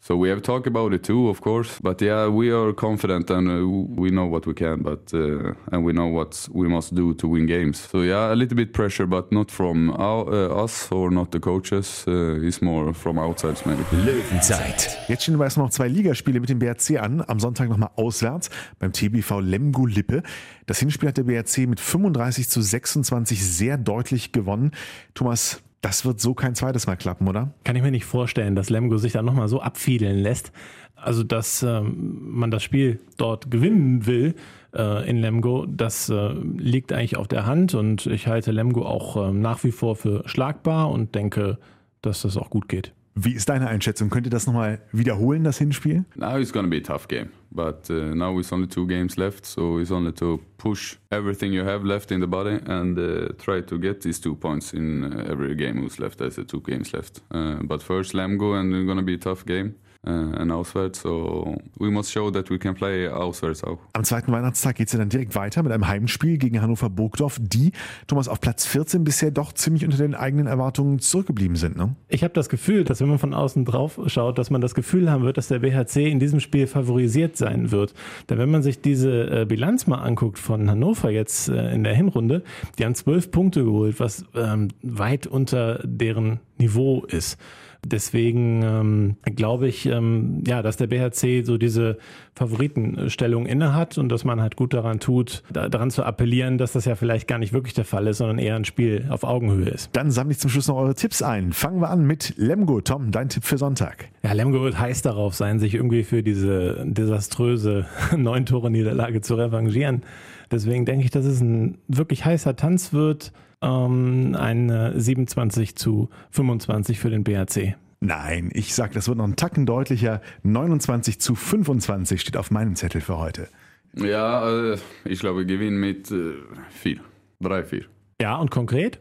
so 0.00 0.16
we 0.16 0.28
have 0.28 0.42
talked 0.42 0.66
about 0.66 0.94
it 0.94 1.02
too, 1.02 1.28
of 1.28 1.40
course. 1.40 1.78
But 1.82 2.00
yeah, 2.00 2.28
we 2.28 2.50
are 2.50 2.72
confident 2.72 3.30
and 3.30 3.48
uh, 3.48 3.66
we 4.00 4.10
know 4.10 4.26
what 4.26 4.46
we 4.46 4.54
can, 4.54 4.82
but 4.82 5.12
uh, 5.12 5.54
and 5.72 5.84
we 5.84 5.92
know 5.92 6.06
what 6.06 6.48
we 6.52 6.68
must 6.68 6.94
do 6.94 7.14
to 7.14 7.28
win 7.28 7.46
games. 7.46 7.88
So 7.90 8.02
yeah, 8.02 8.32
a 8.32 8.36
little 8.36 8.56
bit 8.56 8.72
pressure, 8.72 9.06
but 9.06 9.32
not 9.32 9.50
from 9.50 9.90
our, 9.90 10.26
uh, 10.28 10.64
us 10.64 10.90
or 10.92 11.10
not 11.10 11.32
the 11.32 11.40
coaches. 11.40 12.04
Uh, 12.06 12.40
it's 12.40 12.62
more 12.62 12.94
from 12.94 13.18
outside 13.18 13.56
maybe. 13.66 13.82
Löwenzeit. 13.92 14.98
Jetzt 15.08 15.22
stehen 15.22 15.34
aber 15.34 15.44
erstmal 15.44 15.66
noch 15.66 15.72
zwei 15.72 15.88
Ligaspiele 15.88 16.40
mit 16.40 16.48
dem 16.48 16.58
BRC 16.58 16.98
an. 17.00 17.22
Am 17.26 17.40
Sonntag 17.40 17.68
nochmal 17.68 17.90
auswärts 17.96 18.50
beim 18.78 18.92
TBV 18.92 19.40
Lemgo 19.40 19.84
Lippe. 19.84 20.22
Das 20.66 20.78
Hinspiel 20.78 21.08
hat 21.08 21.16
der 21.16 21.24
BRC 21.24 21.66
mit 21.66 21.80
35 21.80 22.48
zu 22.48 22.62
26 22.62 23.44
sehr 23.44 23.76
deutlich 23.76 24.32
gewonnen. 24.32 24.70
Thomas, 25.14 25.60
das 25.80 26.04
wird 26.04 26.20
so 26.20 26.34
kein 26.34 26.54
zweites 26.54 26.86
Mal 26.86 26.96
klappen, 26.96 27.28
oder? 27.28 27.52
Kann 27.64 27.76
ich 27.76 27.82
mir 27.82 27.90
nicht 27.90 28.04
vorstellen, 28.04 28.54
dass 28.54 28.70
Lemgo 28.70 28.98
sich 28.98 29.12
dann 29.12 29.24
nochmal 29.24 29.48
so 29.48 29.60
abfiedeln 29.60 30.18
lässt. 30.18 30.52
Also, 30.96 31.22
dass 31.22 31.62
ähm, 31.62 32.18
man 32.32 32.50
das 32.50 32.64
Spiel 32.64 32.98
dort 33.16 33.50
gewinnen 33.50 34.06
will 34.06 34.34
äh, 34.74 35.08
in 35.08 35.18
Lemgo, 35.18 35.64
das 35.66 36.08
äh, 36.08 36.32
liegt 36.56 36.92
eigentlich 36.92 37.16
auf 37.16 37.28
der 37.28 37.46
Hand 37.46 37.74
und 37.74 38.06
ich 38.06 38.26
halte 38.26 38.50
Lemgo 38.50 38.84
auch 38.84 39.28
ähm, 39.28 39.40
nach 39.40 39.62
wie 39.62 39.70
vor 39.70 39.94
für 39.94 40.22
schlagbar 40.26 40.90
und 40.90 41.14
denke, 41.14 41.58
dass 42.02 42.22
das 42.22 42.36
auch 42.36 42.50
gut 42.50 42.68
geht. 42.68 42.92
Wie 43.14 43.32
ist 43.32 43.48
deine 43.48 43.68
Einschätzung? 43.68 44.10
Könnt 44.10 44.26
ihr 44.26 44.30
das 44.30 44.46
nochmal 44.46 44.80
wiederholen, 44.92 45.44
das 45.44 45.58
Hinspiel? 45.58 46.04
Now 46.16 46.38
it's 46.38 46.52
going 46.52 46.66
to 46.66 46.70
be 46.70 46.78
a 46.78 46.80
tough 46.80 47.06
game, 47.06 47.28
but 47.50 47.90
uh, 47.90 48.14
now 48.14 48.38
it's 48.38 48.52
only 48.52 48.66
two 48.66 48.86
games 48.86 49.16
left, 49.16 49.46
so 49.46 49.78
it's 49.78 49.90
only 49.90 50.12
to 50.12 50.40
push 50.58 50.96
everything 51.10 51.52
you 51.52 51.64
have 51.64 51.84
left 51.84 52.12
in 52.12 52.20
the 52.20 52.26
body 52.26 52.58
and 52.66 52.98
uh, 52.98 53.32
try 53.38 53.60
to 53.60 53.78
get 53.78 54.02
these 54.02 54.18
two 54.18 54.34
points 54.34 54.74
in 54.74 55.04
uh, 55.04 55.26
every 55.30 55.54
game 55.54 55.78
who's 55.78 55.98
left. 55.98 56.18
There's 56.18 56.36
two 56.46 56.60
games 56.60 56.92
left, 56.92 57.20
uh, 57.30 57.56
but 57.62 57.82
first 57.82 58.12
Lamgo 58.12 58.58
and 58.58 58.72
it's 58.72 58.98
to 58.98 59.02
be 59.02 59.14
a 59.14 59.18
tough 59.18 59.46
game. 59.46 59.76
Uh, 60.06 60.10
and 60.10 60.52
auswärts, 60.52 61.00
so 61.00 61.56
we 61.76 61.90
must 61.90 62.12
show 62.12 62.30
that 62.30 62.50
we 62.50 62.58
can 62.58 62.72
play 62.72 63.08
auswärts 63.08 63.64
auch. 63.64 63.80
Am 63.94 64.04
zweiten 64.04 64.30
Weihnachtstag 64.30 64.76
geht 64.76 64.86
es 64.86 64.92
ja 64.92 64.98
dann 65.00 65.08
direkt 65.08 65.34
weiter 65.34 65.60
mit 65.64 65.72
einem 65.72 65.88
Heimspiel 65.88 66.38
gegen 66.38 66.62
Hannover 66.62 66.88
Burgdorf, 66.88 67.38
die, 67.40 67.72
Thomas, 68.06 68.28
auf 68.28 68.40
Platz 68.40 68.64
14 68.64 69.02
bisher 69.02 69.32
doch 69.32 69.52
ziemlich 69.52 69.84
unter 69.84 69.96
den 69.96 70.14
eigenen 70.14 70.46
Erwartungen 70.46 71.00
zurückgeblieben 71.00 71.56
sind. 71.56 71.76
Ne? 71.76 71.96
Ich 72.06 72.22
habe 72.22 72.32
das 72.32 72.48
Gefühl, 72.48 72.84
dass 72.84 73.00
wenn 73.00 73.08
man 73.08 73.18
von 73.18 73.34
außen 73.34 73.64
drauf 73.64 73.98
schaut, 74.06 74.38
dass 74.38 74.50
man 74.50 74.60
das 74.60 74.76
Gefühl 74.76 75.10
haben 75.10 75.24
wird, 75.24 75.36
dass 75.36 75.48
der 75.48 75.58
BHC 75.58 76.08
in 76.08 76.20
diesem 76.20 76.38
Spiel 76.38 76.68
favorisiert 76.68 77.36
sein 77.36 77.72
wird. 77.72 77.92
Denn 78.30 78.38
wenn 78.38 78.52
man 78.52 78.62
sich 78.62 78.80
diese 78.80 79.40
äh, 79.42 79.46
Bilanz 79.46 79.88
mal 79.88 79.98
anguckt 79.98 80.38
von 80.38 80.70
Hannover 80.70 81.10
jetzt 81.10 81.48
äh, 81.48 81.74
in 81.74 81.82
der 81.82 81.96
Hinrunde, 81.96 82.44
die 82.78 82.84
haben 82.84 82.94
zwölf 82.94 83.32
Punkte 83.32 83.64
geholt, 83.64 83.98
was 83.98 84.24
ähm, 84.36 84.68
weit 84.80 85.26
unter 85.26 85.80
deren 85.82 86.38
Niveau 86.56 87.04
ist. 87.04 87.36
Deswegen 87.84 88.62
ähm, 88.62 89.16
glaube 89.36 89.68
ich, 89.68 89.86
ähm, 89.86 90.42
ja, 90.46 90.62
dass 90.62 90.76
der 90.76 90.88
BHC 90.88 91.42
so 91.44 91.58
diese 91.58 91.98
Favoritenstellung 92.34 93.46
innehat 93.46 93.98
und 93.98 94.08
dass 94.08 94.24
man 94.24 94.40
halt 94.40 94.56
gut 94.56 94.74
daran 94.74 95.00
tut, 95.00 95.42
da, 95.50 95.68
daran 95.68 95.90
zu 95.90 96.02
appellieren, 96.02 96.58
dass 96.58 96.72
das 96.72 96.84
ja 96.84 96.96
vielleicht 96.96 97.28
gar 97.28 97.38
nicht 97.38 97.52
wirklich 97.52 97.74
der 97.74 97.84
Fall 97.84 98.06
ist, 98.08 98.18
sondern 98.18 98.38
eher 98.38 98.56
ein 98.56 98.64
Spiel 98.64 99.06
auf 99.10 99.22
Augenhöhe 99.22 99.68
ist. 99.68 99.90
Dann 99.92 100.10
sammle 100.10 100.32
ich 100.32 100.38
zum 100.38 100.50
Schluss 100.50 100.68
noch 100.68 100.76
eure 100.76 100.94
Tipps 100.94 101.22
ein. 101.22 101.52
Fangen 101.52 101.80
wir 101.80 101.90
an 101.90 102.04
mit 102.04 102.34
Lemgo. 102.36 102.80
Tom, 102.80 103.10
dein 103.12 103.28
Tipp 103.28 103.44
für 103.44 103.58
Sonntag. 103.58 104.08
Ja, 104.22 104.32
Lemgo 104.32 104.60
wird 104.62 104.78
heiß 104.78 105.02
darauf 105.02 105.34
sein, 105.34 105.58
sich 105.58 105.74
irgendwie 105.74 106.02
für 106.02 106.22
diese 106.22 106.84
desaströse 106.84 107.86
neun 108.16 108.44
Tore 108.44 108.70
Niederlage 108.70 109.20
zu 109.20 109.36
revanchieren. 109.36 110.02
Deswegen 110.50 110.84
denke 110.84 111.04
ich, 111.04 111.10
dass 111.10 111.24
es 111.24 111.40
ein 111.40 111.78
wirklich 111.88 112.24
heißer 112.24 112.56
Tanz 112.56 112.92
wird. 112.92 113.32
Ähm, 113.60 114.36
ein 114.38 114.70
äh, 114.70 114.98
27 114.98 115.76
zu 115.76 116.08
25 116.30 116.98
für 116.98 117.10
den 117.10 117.24
BHC. 117.24 117.74
Nein, 118.00 118.50
ich 118.52 118.74
sag, 118.74 118.92
das 118.92 119.08
wird 119.08 119.18
noch 119.18 119.24
ein 119.24 119.36
Tacken 119.36 119.66
deutlicher. 119.66 120.20
29 120.44 121.20
zu 121.20 121.34
25 121.34 122.20
steht 122.20 122.36
auf 122.36 122.50
meinem 122.50 122.76
Zettel 122.76 123.00
für 123.00 123.18
heute. 123.18 123.48
Ja, 123.94 124.72
äh, 124.72 124.78
ich 125.04 125.18
glaube, 125.18 125.40
wir 125.40 125.46
gewinnen 125.46 125.80
mit 125.80 126.10
äh, 126.10 126.34
vier. 126.70 127.00
Drei, 127.40 127.64
vier. 127.64 127.84
Ja, 128.20 128.36
und 128.36 128.50
konkret? 128.50 129.00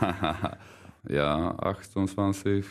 ja, 1.08 1.58
28, 1.58 2.64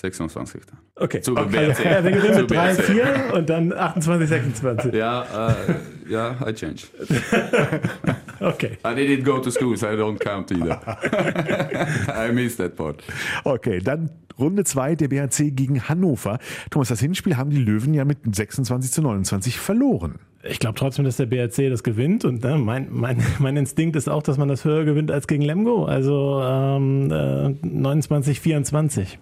26 0.00 0.62
dann. 0.66 0.78
Okay. 0.96 1.20
Zu 1.20 1.36
okay. 1.36 1.66
BRC. 1.66 1.84
Ja, 1.84 2.04
wir 2.04 2.10
gewinnen 2.12 2.34
Zu 2.34 2.40
mit 2.40 2.50
3, 2.50 2.74
BRC. 2.74 2.84
4 2.84 3.34
und 3.34 3.48
dann 3.48 3.72
28, 3.72 4.28
26. 4.28 4.94
Ja, 4.94 5.22
äh, 5.48 6.10
ja, 6.10 6.36
I 6.46 6.52
change. 6.52 6.82
Okay. 8.38 8.72
I 8.84 8.88
didn't 8.88 9.24
go 9.24 9.38
to 9.38 9.50
school, 9.50 9.76
so 9.76 9.86
I 9.86 9.96
don't 9.96 10.18
count 10.18 10.52
either. 10.52 10.78
I 12.28 12.32
missed 12.32 12.58
that 12.58 12.76
part. 12.76 13.02
Okay, 13.44 13.80
dann 13.80 14.10
Runde 14.38 14.64
2 14.64 14.96
der 14.96 15.08
BHC 15.08 15.52
gegen 15.52 15.88
Hannover. 15.88 16.38
Thomas, 16.70 16.88
das 16.88 17.00
Hinspiel 17.00 17.36
haben 17.36 17.50
die 17.50 17.56
Löwen 17.56 17.94
ja 17.94 18.04
mit 18.04 18.18
26 18.30 18.92
zu 18.92 19.02
29 19.02 19.58
verloren. 19.58 20.16
Ich 20.48 20.58
glaube 20.58 20.78
trotzdem, 20.78 21.04
dass 21.04 21.16
der 21.16 21.26
BRC 21.26 21.70
das 21.70 21.82
gewinnt 21.82 22.24
und 22.24 22.44
ne, 22.44 22.58
mein, 22.58 22.88
mein, 22.90 23.22
mein 23.38 23.56
Instinkt 23.56 23.96
ist 23.96 24.08
auch, 24.08 24.22
dass 24.22 24.36
man 24.36 24.48
das 24.48 24.64
höher 24.64 24.84
gewinnt 24.84 25.10
als 25.10 25.26
gegen 25.26 25.42
Lemgo. 25.42 25.86
Also 25.86 26.42
ähm, 26.44 27.10
äh, 27.10 27.66
29, 27.66 28.40
24. 28.40 29.18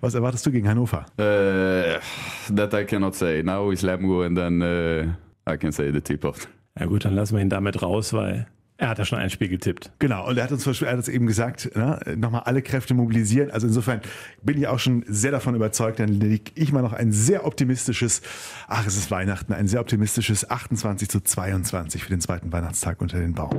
Was 0.00 0.14
erwartest 0.14 0.44
du 0.46 0.50
gegen 0.50 0.68
Hannover? 0.68 1.06
Uh, 1.18 2.00
that 2.54 2.74
I 2.74 2.84
cannot 2.84 3.14
say. 3.14 3.42
Now 3.42 3.70
is 3.70 3.82
Lemgo 3.82 4.24
and 4.24 4.36
then 4.36 4.62
uh, 4.62 5.52
I 5.52 5.56
can 5.56 5.72
say 5.72 5.92
the 5.92 6.00
tip 6.00 6.24
of. 6.24 6.48
Ja 6.78 6.86
gut, 6.86 7.04
dann 7.04 7.14
lassen 7.14 7.36
wir 7.36 7.42
ihn 7.42 7.50
damit 7.50 7.82
raus, 7.82 8.12
weil 8.12 8.46
er 8.76 8.88
hat 8.88 8.98
ja 8.98 9.04
schon 9.04 9.20
ein 9.20 9.30
Spiel 9.30 9.48
getippt. 9.48 9.92
Genau, 10.00 10.26
und 10.28 10.36
er 10.36 10.44
hat 10.44 10.52
uns 10.52 10.66
er 10.66 10.90
hat 10.90 10.96
uns 10.96 11.08
eben 11.08 11.26
gesagt, 11.26 11.70
ne, 11.76 12.00
nochmal 12.16 12.42
alle 12.44 12.60
Kräfte 12.60 12.92
mobilisieren. 12.92 13.52
Also 13.52 13.68
insofern 13.68 14.00
bin 14.42 14.58
ich 14.58 14.66
auch 14.66 14.80
schon 14.80 15.04
sehr 15.06 15.30
davon 15.30 15.54
überzeugt, 15.54 16.00
dann 16.00 16.08
lege 16.08 16.50
ich 16.56 16.72
mal 16.72 16.82
noch 16.82 16.92
ein 16.92 17.12
sehr 17.12 17.46
optimistisches, 17.46 18.20
ach 18.66 18.84
es 18.86 18.96
ist 18.96 19.12
Weihnachten, 19.12 19.52
ein 19.52 19.68
sehr 19.68 19.80
optimistisches 19.80 20.50
28 20.50 21.08
zu 21.08 21.20
22 21.20 22.02
für 22.02 22.10
den 22.10 22.20
zweiten 22.20 22.52
Weihnachtstag 22.52 23.00
unter 23.00 23.18
den 23.18 23.34
Baum. 23.34 23.52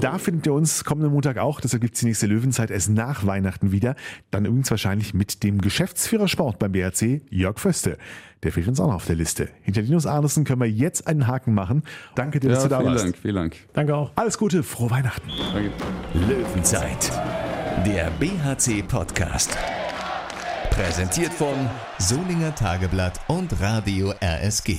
Da 0.00 0.18
findet 0.18 0.46
ihr 0.46 0.52
uns 0.52 0.84
kommenden 0.84 1.12
Montag 1.12 1.38
auch. 1.38 1.60
Deshalb 1.60 1.80
gibt 1.82 1.94
es 1.94 2.00
die 2.00 2.06
nächste 2.06 2.26
Löwenzeit 2.26 2.70
erst 2.70 2.90
nach 2.90 3.26
Weihnachten 3.26 3.72
wieder. 3.72 3.94
Dann 4.30 4.44
übrigens 4.44 4.70
wahrscheinlich 4.70 5.14
mit 5.14 5.42
dem 5.42 5.60
Geschäftsführer 5.60 6.28
Sport 6.28 6.58
beim 6.58 6.72
BRC, 6.72 7.22
Jörg 7.30 7.58
Föste. 7.58 7.98
Der 8.42 8.52
fehlt 8.52 8.66
uns 8.66 8.80
auch 8.80 8.88
noch 8.88 8.94
auf 8.96 9.06
der 9.06 9.14
Liste. 9.16 9.48
Hinter 9.62 9.82
Linus 9.82 10.06
Arnesen 10.06 10.44
können 10.44 10.60
wir 10.60 10.68
jetzt 10.68 11.06
einen 11.06 11.26
Haken 11.28 11.54
machen. 11.54 11.82
Danke 12.16 12.40
dir, 12.40 12.48
dass 12.48 12.58
Ja, 12.58 12.64
du 12.64 12.68
da 12.70 12.78
vielen 12.80 12.92
warst. 12.92 13.04
Dank, 13.04 13.16
vielen 13.16 13.34
Dank. 13.36 13.56
Danke 13.72 13.94
auch. 13.96 14.10
Alles 14.16 14.38
Gute, 14.38 14.62
frohe 14.62 14.90
Weihnachten. 14.90 15.28
Danke. 15.52 15.70
Löwenzeit, 16.14 17.12
der 17.86 18.10
BHC-Podcast. 18.18 19.56
Präsentiert 20.70 21.32
von 21.32 21.54
Solinger 21.98 22.54
Tageblatt 22.54 23.20
und 23.28 23.60
Radio 23.60 24.12
RSG. 24.20 24.78